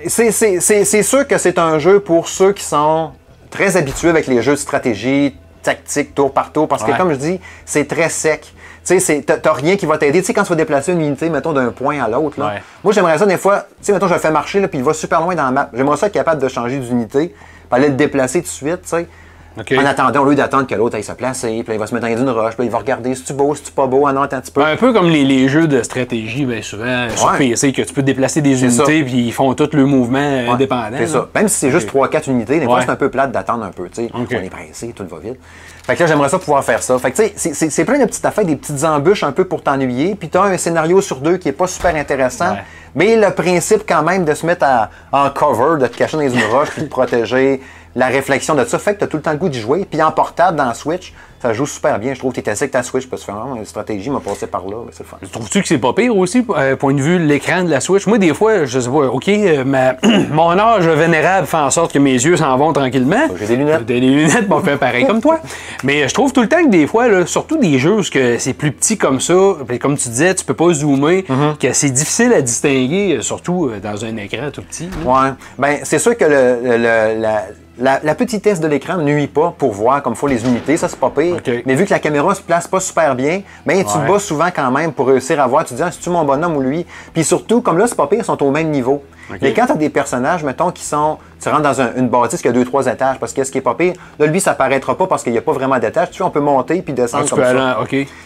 c'est- 0.08 0.30
c'est 0.30 0.60
c'est- 0.60 0.84
c'est 0.84 1.02
sûr 1.02 1.26
que 1.26 1.38
c'est 1.38 1.58
un 1.58 1.78
jeu 1.78 2.00
pour 2.00 2.28
ceux 2.28 2.52
qui 2.52 2.64
sont 2.64 3.12
très 3.50 3.76
habitués 3.78 4.10
avec 4.10 4.26
les 4.26 4.42
jeux 4.42 4.52
de 4.52 4.56
stratégie, 4.58 5.34
tactique, 5.62 6.14
tour 6.14 6.32
par 6.34 6.52
tour, 6.52 6.68
parce 6.68 6.82
Ouais. 6.82 6.92
que 6.92 6.98
comme 6.98 7.10
je 7.12 7.16
dis, 7.18 7.40
c'est 7.64 7.86
très 7.88 8.08
sec. 8.10 8.42
Tu 8.42 8.50
sais, 8.84 8.98
c'est- 8.98 9.22
t'as 9.24 9.36
t'as 9.38 9.52
rien 9.52 9.76
qui 9.76 9.86
va 9.86 9.96
t'aider. 9.96 10.18
Tu 10.20 10.26
sais, 10.26 10.34
quand 10.34 10.42
tu 10.42 10.48
vas 10.50 10.56
déplacer 10.56 10.92
une 10.92 11.00
unité, 11.00 11.30
mettons, 11.30 11.52
d'un 11.52 11.70
point 11.70 12.02
à 12.02 12.08
l'autre, 12.08 12.38
là. 12.40 12.46
Ouais. 12.46 12.62
Moi, 12.82 12.92
j'aimerais 12.92 13.16
ça 13.16 13.26
des 13.26 13.36
fois, 13.38 13.60
tu 13.60 13.66
sais, 13.86 13.92
mettons, 13.92 14.08
je 14.08 14.14
le 14.14 14.18
fais 14.20 14.32
marcher, 14.32 14.60
là, 14.60 14.66
puis 14.68 14.78
il 14.78 14.84
va 14.84 14.92
super 14.92 15.20
loin 15.22 15.34
dans 15.36 15.44
la 15.44 15.50
map. 15.52 15.70
J'aimerais 15.72 15.96
ça 15.96 16.08
être 16.08 16.12
capable 16.12 16.42
de 16.42 16.48
changer 16.48 16.78
d'unité, 16.78 17.32
aller 17.72 17.88
le 17.88 17.94
déplacer 17.94 18.40
tout 18.40 18.46
de 18.46 18.50
suite, 18.50 18.82
tu 18.82 18.88
sais. 18.88 19.06
En 19.56 19.84
attendant, 19.86 20.20
au 20.22 20.24
lieu 20.24 20.34
d'attendre 20.34 20.66
que 20.66 20.74
l'autre 20.74 20.96
aille 20.96 21.02
se 21.02 21.12
placer, 21.12 21.48
puis 21.48 21.68
là, 21.68 21.74
il 21.74 21.78
va 21.78 21.86
se 21.86 21.94
mettre 21.94 22.06
dans 22.08 22.16
une 22.16 22.30
roche, 22.30 22.54
puis 22.54 22.62
là, 22.62 22.64
il 22.64 22.70
va 22.70 22.78
regarder 22.78 23.14
si 23.14 23.24
tu 23.24 23.32
beau, 23.32 23.54
si 23.54 23.62
tu 23.62 23.72
pas 23.72 23.86
beau, 23.86 24.10
non, 24.10 24.22
attends 24.22 24.36
un 24.36 24.40
petit 24.40 24.50
peu. 24.52 24.64
Un 24.64 24.76
peu 24.76 24.92
comme 24.92 25.08
les, 25.10 25.24
les 25.24 25.48
jeux 25.48 25.66
de 25.66 25.82
stratégie, 25.82 26.44
ben 26.46 26.62
souvent 26.62 27.08
sur 27.14 27.30
Ouais. 27.32 27.38
PC, 27.38 27.72
que 27.72 27.82
tu 27.82 27.92
peux 27.92 28.02
déplacer 28.02 28.40
des 28.40 28.64
unités 28.64 29.02
puis 29.04 29.26
ils 29.26 29.32
font 29.32 29.52
tout 29.54 29.68
le 29.72 29.84
mouvement 29.84 30.18
euh, 30.18 30.44
Ouais, 30.46 30.50
indépendant. 30.50 30.96
C'est 30.98 31.06
ça. 31.06 31.28
Même 31.34 31.48
si 31.48 31.56
c'est 31.58 31.70
juste 31.70 31.92
3-4 31.92 32.30
unités, 32.30 32.58
des 32.60 32.66
fois, 32.66 32.80
c'est 32.82 32.90
un 32.90 32.96
peu 32.96 33.10
plate 33.10 33.32
d'attendre 33.32 33.64
un 33.64 33.70
peu. 33.70 33.88
tu 33.88 34.02
sais. 34.06 34.10
Ok. 34.14 34.28
On 34.32 34.42
est 34.42 34.50
pressé, 34.50 34.92
tout 34.96 35.06
va 35.06 35.18
vite. 35.18 35.38
Fait 35.84 35.96
que 35.96 36.00
là, 36.00 36.06
j'aimerais 36.06 36.28
ça 36.28 36.38
pouvoir 36.38 36.62
faire 36.62 36.80
ça. 36.82 36.96
Fait 36.98 37.10
que 37.10 37.16
tu 37.22 37.32
sais, 37.34 37.68
c'est- 37.70 37.84
plein 37.84 37.98
de 37.98 38.04
petites 38.04 38.24
affaires, 38.24 38.44
des 38.44 38.54
petites 38.54 38.84
embûches 38.84 39.24
un 39.24 39.32
peu 39.32 39.44
pour 39.44 39.62
t'ennuyer. 39.62 40.14
Puis 40.14 40.28
tu 40.28 40.38
as 40.38 40.42
un 40.42 40.56
scénario 40.56 41.00
sur 41.00 41.16
deux 41.16 41.38
qui 41.38 41.48
est 41.48 41.52
pas 41.52 41.66
super 41.66 41.94
intéressant. 41.96 42.52
Ouais. 42.52 42.62
Mais 42.94 43.16
le 43.16 43.30
principe, 43.34 43.82
quand 43.88 44.02
même, 44.02 44.24
de 44.24 44.32
se 44.34 44.46
mettre 44.46 44.64
à- 44.64 44.90
en 45.10 45.28
cover, 45.30 45.80
de 45.82 45.86
te 45.88 45.96
cacher 45.96 46.16
dans 46.18 46.22
une 46.28 46.44
roche, 46.52 46.70
puis 46.70 46.82
de 46.82 46.88
protéger, 46.88 47.60
la 47.94 48.06
réflexion 48.08 48.54
de 48.54 48.64
ça, 48.64 48.78
fait 48.78 48.94
que 48.94 49.00
tu 49.00 49.04
as 49.04 49.06
tout 49.08 49.16
le 49.16 49.22
temps 49.22 49.32
le 49.32 49.38
goût 49.38 49.48
d'y 49.48 49.60
jouer. 49.60 49.84
Puis 49.84 50.02
en 50.02 50.12
portable, 50.12 50.56
dans 50.56 50.64
la 50.64 50.74
Switch, 50.74 51.12
ça 51.42 51.52
joue 51.52 51.66
super 51.66 51.98
bien. 51.98 52.14
Je 52.14 52.18
trouve 52.20 52.32
que 52.32 52.40
tu 52.40 52.46
es 52.46 52.48
assis 52.50 52.62
avec 52.64 52.72
ta 52.72 52.82
Switch, 52.82 53.06
parce 53.08 53.24
que 53.24 53.32
finalement, 53.32 53.56
une 53.56 53.64
stratégie 53.64 54.08
m'a 54.10 54.20
passé 54.20 54.46
par 54.46 54.62
là. 54.66 54.76
C'est 54.92 55.02
le 55.02 55.08
fun. 55.08 55.16
Trouves-tu 55.30 55.60
que 55.62 55.68
c'est 55.68 55.78
pas 55.78 55.92
pire 55.92 56.16
aussi, 56.16 56.46
euh, 56.56 56.76
point 56.76 56.94
de 56.94 57.00
vue 57.02 57.18
de 57.18 57.24
l'écran 57.24 57.64
de 57.64 57.70
la 57.70 57.80
Switch? 57.80 58.06
Moi, 58.06 58.18
des 58.18 58.32
fois, 58.32 58.64
je 58.64 58.78
sais 58.80 58.88
pas, 58.88 59.06
OK, 59.08 59.28
euh, 59.28 59.64
ma- 59.64 59.96
mon 60.30 60.56
âge 60.58 60.86
vénérable 60.86 61.46
fait 61.46 61.56
en 61.56 61.70
sorte 61.70 61.92
que 61.92 61.98
mes 61.98 62.12
yeux 62.12 62.36
s'en 62.36 62.56
vont 62.56 62.72
tranquillement. 62.72 63.26
J'ai 63.38 63.46
des 63.48 63.56
lunettes. 63.56 63.78
J'ai 63.80 63.84
des 63.84 64.00
lunettes 64.00 64.48
pour 64.48 64.62
faire 64.62 64.78
pareil 64.78 65.04
comme 65.06 65.20
toi. 65.20 65.40
Mais 65.84 66.08
je 66.08 66.14
trouve 66.14 66.32
tout 66.32 66.42
le 66.42 66.48
temps 66.48 66.62
que 66.64 66.70
des 66.70 66.86
fois, 66.86 67.08
là, 67.08 67.26
surtout 67.26 67.56
des 67.56 67.78
jeux 67.78 68.00
que 68.10 68.38
c'est 68.38 68.54
plus 68.54 68.70
petit 68.72 68.96
comme 68.96 69.20
ça, 69.20 69.34
comme 69.80 69.96
tu 69.96 70.08
disais, 70.08 70.34
tu 70.34 70.44
peux 70.44 70.54
pas 70.54 70.72
zoomer, 70.72 71.22
Mm-hmm. 71.22 71.58
que 71.58 71.72
c'est 71.72 71.90
difficile 71.90 72.32
à 72.32 72.40
distinguer, 72.42 73.16
euh, 73.16 73.22
surtout 73.22 73.70
dans 73.82 74.04
un 74.04 74.16
écran 74.16 74.50
tout 74.52 74.62
petit. 74.62 74.88
là. 75.04 75.10
Ouais. 75.24 75.30
Ben, 75.58 75.78
c'est 75.82 75.98
sûr 75.98 76.16
que 76.16 76.24
le, 76.24 76.58
le- 76.62 77.20
la, 77.20 77.42
la, 77.78 78.00
la 78.02 78.14
petitesse 78.14 78.60
de 78.60 78.66
l'écran 78.68 78.96
ne 78.98 79.02
nuit 79.04 79.26
pas 79.26 79.54
pour 79.56 79.72
voir 79.72 80.02
comme 80.02 80.14
faut 80.14 80.26
les 80.26 80.44
unités, 80.44 80.76
ça 80.76 80.88
c'est 80.88 80.98
pas 80.98 81.10
pire. 81.10 81.31
Mais 81.66 81.74
vu 81.74 81.84
que 81.84 81.90
la 81.90 81.98
caméra 81.98 82.34
se 82.34 82.42
place 82.42 82.66
pas 82.66 82.80
super 82.80 83.14
bien, 83.14 83.42
ben 83.66 83.82
tu 83.84 83.96
Ouais. 83.98 84.04
te 84.06 84.12
bats 84.12 84.18
souvent 84.18 84.48
quand 84.54 84.70
même 84.70 84.92
pour 84.92 85.06
réussir 85.08 85.40
à 85.40 85.46
voir. 85.46 85.64
Tu 85.64 85.70
te 85.70 85.74
dis, 85.76 85.82
ah, 85.82 85.90
c'est-tu 85.90 86.10
mon 86.10 86.24
bonhomme 86.24 86.56
ou 86.56 86.60
lui? 86.60 86.86
Puis 87.14 87.24
surtout, 87.24 87.60
comme 87.60 87.78
là, 87.78 87.86
c'est 87.86 87.96
pas 87.96 88.06
pire, 88.06 88.20
ils 88.20 88.24
sont 88.24 88.42
au 88.42 88.50
même 88.50 88.70
niveau. 88.70 89.02
Mais 89.40 89.54
quand 89.54 89.64
tu 89.66 89.72
as 89.72 89.76
des 89.76 89.88
personnages, 89.88 90.44
mettons, 90.44 90.70
qui 90.70 90.84
sont. 90.84 91.16
Tu 91.40 91.48
rentres 91.48 91.62
dans 91.62 91.80
un- 91.80 91.94
une 91.96 92.08
bâtisse 92.08 92.42
qui 92.42 92.48
a 92.48 92.52
deux, 92.52 92.64
trois 92.66 92.86
étages, 92.86 93.18
parce 93.18 93.32
que 93.32 93.42
ce 93.44 93.50
qui 93.50 93.58
est 93.58 93.62
pas 93.62 93.74
pire, 93.74 93.94
là, 94.18 94.26
lui, 94.26 94.40
ça 94.40 94.52
paraîtra 94.52 94.96
pas 94.96 95.06
parce 95.06 95.22
qu'il 95.22 95.32
n'y 95.32 95.38
a 95.38 95.42
pas 95.42 95.52
vraiment 95.52 95.78
d'étage. 95.78 96.10
Tu 96.10 96.18
vois, 96.18 96.26
on 96.26 96.30
peut 96.30 96.40
monter 96.40 96.82
puis 96.82 96.92
descendre 96.92 97.24
Ah, 97.26 97.30
comme 97.30 97.38
ça. 97.44 97.52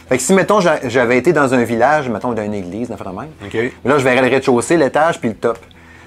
Fait 0.09 0.17
que 0.17 0.23
si, 0.23 0.33
mettons, 0.35 0.61
j'a- 0.61 0.89
j'avais 0.89 1.17
été 1.17 1.33
dans 1.33 1.55
un 1.55 1.63
village, 1.63 2.09
mettons, 2.09 2.33
d'une 2.33 2.53
église, 2.53 2.89
d'un 2.89 2.97
même, 3.13 3.29
là, 3.85 3.99
je 3.99 4.05
verrais 4.05 4.23
le 4.23 4.29
rez-de-chaussée, 4.29 4.77
l'étage, 4.77 5.21
puis 5.21 5.29
le 5.29 5.37
top. 5.37 5.59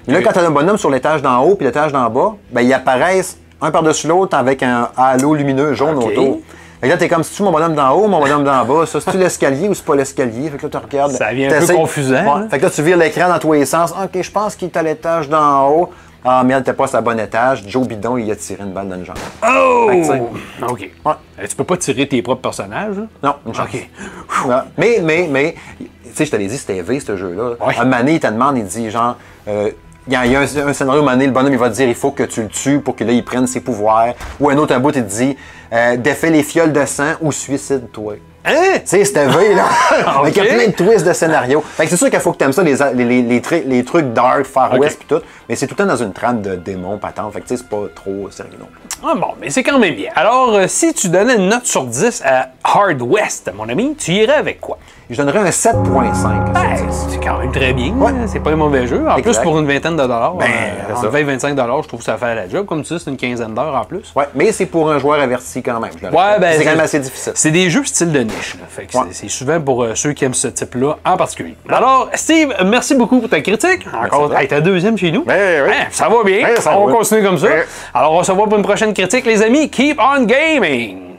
Là, 0.06 0.20
quand 0.22 0.32
tu 0.32 0.38
as 0.38 0.42
un 0.46 0.50
bonhomme 0.50 0.76
sur 0.78 0.90
l'étage 0.90 1.22
d'en 1.22 1.42
haut, 1.44 1.54
puis 1.54 1.64
l'étage 1.66 1.92
d'en 1.92 2.10
bas, 2.10 2.34
ben, 2.52 2.60
ils 2.62 2.72
apparaissent 2.74 3.38
un 3.62 3.70
par-dessus 3.70 4.06
l'autre 4.06 4.36
avec 4.36 4.62
un 4.62 4.88
halo 4.96 5.34
lumineux 5.34 5.72
jaune 5.74 5.96
autour. 5.96 6.40
Fait 6.80 6.86
que 6.86 6.92
là, 6.92 6.96
t'es 6.96 7.08
comme, 7.08 7.22
si 7.22 7.34
tu 7.34 7.42
mon 7.42 7.52
bonhomme 7.52 7.74
d'en 7.74 7.90
haut, 7.92 8.08
mon 8.08 8.20
bonhomme 8.20 8.44
d'en 8.44 8.64
bas, 8.64 8.86
ça, 8.86 9.00
c'est-tu 9.00 9.18
l'escalier 9.18 9.68
ou 9.68 9.74
c'est 9.74 9.84
pas 9.84 9.94
l'escalier? 9.96 10.48
Fait 10.48 10.56
que 10.56 10.62
là, 10.66 10.68
tu 10.70 10.76
regardes. 10.78 11.12
Ça 11.12 11.30
devient 11.30 11.46
un 11.46 11.66
peu 11.66 11.74
confusant, 11.74 12.40
Ouais. 12.40 12.48
Fait 12.48 12.58
que 12.58 12.64
là, 12.64 12.70
tu 12.70 12.82
vires 12.82 12.96
l'écran 12.96 13.28
dans 13.28 13.38
tous 13.38 13.52
les 13.52 13.66
sens. 13.66 13.92
OK, 13.92 14.22
je 14.22 14.30
pense 14.30 14.54
qu'il 14.56 14.68
est 14.68 14.76
à 14.76 14.82
l'étage 14.82 15.28
d'en 15.28 15.68
haut. 15.68 15.90
Ah, 16.24 16.42
merde, 16.44 16.64
t'es 16.64 16.72
pas 16.74 16.84
le 16.92 17.00
bon 17.00 17.18
étage. 17.18 17.64
Joe 17.66 17.86
Bidon, 17.86 18.16
il 18.18 18.30
a 18.30 18.36
tiré 18.36 18.62
une 18.62 18.72
balle 18.72 18.88
dans 18.88 18.96
le 18.96 19.04
jambe. 19.04 19.16
Oh! 19.46 19.90
OK. 20.68 20.80
Ouais. 20.80 21.12
Euh, 21.38 21.46
Tu 21.48 21.56
peux 21.56 21.64
pas 21.64 21.76
tirer 21.78 22.06
tes 22.06 22.20
propres 22.22 22.42
personnages. 22.42 22.96
là? 22.96 23.02
Non, 23.22 23.34
une 23.46 23.54
chance. 23.54 23.68
OK. 23.72 23.88
Ouais. 24.46 24.54
Mais, 24.76 25.00
mais, 25.02 25.28
mais, 25.30 25.54
tu 25.78 25.86
sais, 26.14 26.26
je 26.26 26.30
te 26.30 26.36
l'ai 26.36 26.46
dit, 26.46 26.58
c'était 26.58 26.82
V, 26.82 27.00
ce 27.00 27.16
jeu-là. 27.16 27.52
Ouais. 27.66 27.74
Un 27.78 27.84
mané, 27.86 28.12
il 28.14 28.20
te 28.20 28.26
demande, 28.26 28.58
il 28.58 28.64
dit, 28.64 28.90
genre, 28.90 29.16
euh, 29.48 29.70
il 30.06 30.12
y 30.12 30.16
a, 30.16 30.26
il 30.26 30.32
y 30.32 30.36
a 30.36 30.40
un, 30.40 30.68
un 30.68 30.72
scénario 30.74 31.02
mané, 31.02 31.26
le 31.26 31.32
bonhomme, 31.32 31.52
il 31.52 31.58
va 31.58 31.70
te 31.70 31.74
dire, 31.74 31.88
il 31.88 31.94
faut 31.94 32.10
que 32.10 32.24
tu 32.24 32.42
le 32.42 32.48
tues 32.48 32.80
pour 32.80 32.96
que 32.96 33.04
là, 33.04 33.12
il 33.12 33.24
prenne 33.24 33.46
ses 33.46 33.60
pouvoirs. 33.60 34.12
Ou 34.40 34.50
un 34.50 34.56
autre 34.58 34.74
un 34.74 34.78
bout, 34.80 34.94
il 34.94 35.02
te 35.04 35.08
dit, 35.08 35.36
euh, 35.72 35.96
défais 35.96 36.30
les 36.30 36.42
fioles 36.42 36.72
de 36.72 36.84
sang 36.84 37.12
ou 37.20 37.32
suicide-toi. 37.32 38.14
Hein? 38.44 38.54
Tu 38.76 38.80
sais, 38.86 39.04
c'était 39.04 39.26
V, 39.26 39.54
là. 39.54 39.66
Avec 40.20 40.36
Ok. 40.36 40.42
plein 40.48 40.66
de 40.68 40.72
twists 40.72 41.06
de 41.06 41.12
scénario. 41.12 41.60
Fait 41.60 41.84
que 41.84 41.90
c'est 41.90 41.96
sûr 41.98 42.08
qu'il 42.08 42.18
faut 42.20 42.32
que 42.32 42.38
tu 42.38 42.44
aimes 42.44 42.52
ça, 42.54 42.62
les, 42.62 42.74
les, 42.94 43.40
les, 43.66 43.84
trucs 43.84 44.12
dark, 44.14 44.44
Far. 44.46 44.78
West, 44.78 44.98
pis 45.00 45.06
tout. 45.06 45.20
Mais 45.46 45.56
c'est 45.56 45.66
tout 45.66 45.74
le 45.78 45.84
temps 45.84 45.90
dans 45.90 46.02
une 46.02 46.14
trame 46.14 46.40
de 46.40 46.56
démons, 46.56 46.96
patente. 46.96 47.34
Fait 47.34 47.40
que 47.42 47.46
tu 47.48 47.56
sais, 47.56 47.62
c'est 47.62 47.68
pas 47.68 47.86
trop 47.94 48.30
sérieux 48.30 48.56
non 48.58 48.66
plus. 48.66 48.80
Ah 49.06 49.14
bon, 49.14 49.34
mais 49.40 49.50
c'est 49.50 49.62
quand 49.62 49.78
même 49.78 49.94
bien. 49.94 50.10
Alors, 50.16 50.54
euh, 50.54 50.64
si 50.68 50.94
tu 50.94 51.08
donnais 51.10 51.36
une 51.36 51.48
note 51.48 51.66
sur 51.66 51.84
10 51.84 52.22
à 52.24 52.48
Hard 52.64 53.02
West, 53.02 53.50
mon 53.54 53.68
ami, 53.68 53.94
tu 53.94 54.12
irais 54.12 54.34
avec 54.34 54.58
quoi? 54.60 54.78
Je 55.10 55.16
donnerais 55.16 55.40
un 55.40 55.50
7.5 55.50 56.52
Ben, 56.52 56.76
sur 56.76 56.86
10. 56.86 57.06
c'est 57.08 57.18
quand 57.24 57.38
même 57.38 57.50
très 57.50 57.72
bien. 57.72 57.92
Ouais. 57.94 58.12
C'est 58.28 58.38
pas 58.38 58.50
un 58.50 58.56
mauvais 58.56 58.86
jeu. 58.86 59.02
En 59.08 59.20
plus, 59.20 59.36
pour 59.38 59.58
une 59.58 59.66
vingtaine 59.66 59.96
de 59.96 60.02
dollars, 60.02 60.34
Ben, 60.34 60.46
euh, 60.46 60.48
c'est 60.86 60.92
entre 60.92 61.00
ça. 61.02 61.08
20 61.08 61.18
et 61.18 61.22
25 61.24 61.54
dollars, 61.56 61.82
je 61.82 61.88
trouve 61.88 61.98
que 61.98 62.04
ça 62.06 62.16
fait 62.16 62.32
la 62.36 62.48
job. 62.48 62.64
Comme 62.64 62.84
tu 62.84 62.94
dis, 62.94 63.02
c'est 63.04 63.10
une 63.10 63.16
quinzaine 63.16 63.52
d'heures 63.52 63.74
en 63.74 63.84
plus. 63.84 64.12
Ouais, 64.14 64.26
mais 64.36 64.52
c'est 64.52 64.66
pour 64.66 64.88
un 64.88 65.00
joueur 65.00 65.18
averti 65.20 65.64
quand 65.64 65.80
même. 65.80 65.90
Ouais, 66.00 66.38
ben, 66.40 66.54
c'est 66.56 66.62
quand 66.64 66.70
même 66.70 66.80
assez 66.80 67.00
difficile. 67.00 67.32
C'est 67.34 67.50
des 67.50 67.68
jeux 67.70 67.84
style 67.84 68.12
de 68.12 68.20
niche. 68.20 68.56
Ouais. 68.78 68.86
c'est- 69.10 69.28
souvent 69.28 69.60
pour 69.60 69.82
euh, 69.82 69.94
ceux 69.96 70.12
qui 70.12 70.24
aiment 70.24 70.32
ce 70.34 70.46
type-là 70.48 70.96
en 71.04 71.16
particulier. 71.16 71.56
Alors, 71.68 72.08
Steve, 72.14 72.54
merci 72.64 72.94
beaucoup 72.94 73.18
pour 73.18 73.28
ta 73.28 73.40
critique. 73.40 73.86
Encore, 73.92 74.32
hey, 74.38 74.46
ta 74.46 74.60
deuxième 74.60 74.96
chez 74.96 75.10
nous. 75.10 75.24
Ben, 75.24 75.64
oui. 75.66 75.72
Hein, 75.76 75.86
ça 75.90 76.08
va 76.08 76.22
bien. 76.24 76.46
Ben, 76.46 76.60
ça 76.60 76.78
on 76.78 76.86
va. 76.86 76.92
continue 76.92 77.22
comme 77.24 77.38
ça. 77.38 77.48
Ben. 77.48 77.62
Alors, 77.94 78.12
on 78.12 78.22
se 78.22 78.30
voit 78.30 78.46
pour 78.46 78.56
une 78.56 78.62
prochaine 78.64 78.94
critique, 78.94 79.26
les 79.26 79.42
amis. 79.42 79.68
Keep 79.70 79.98
on 80.00 80.22
gaming! 80.24 81.09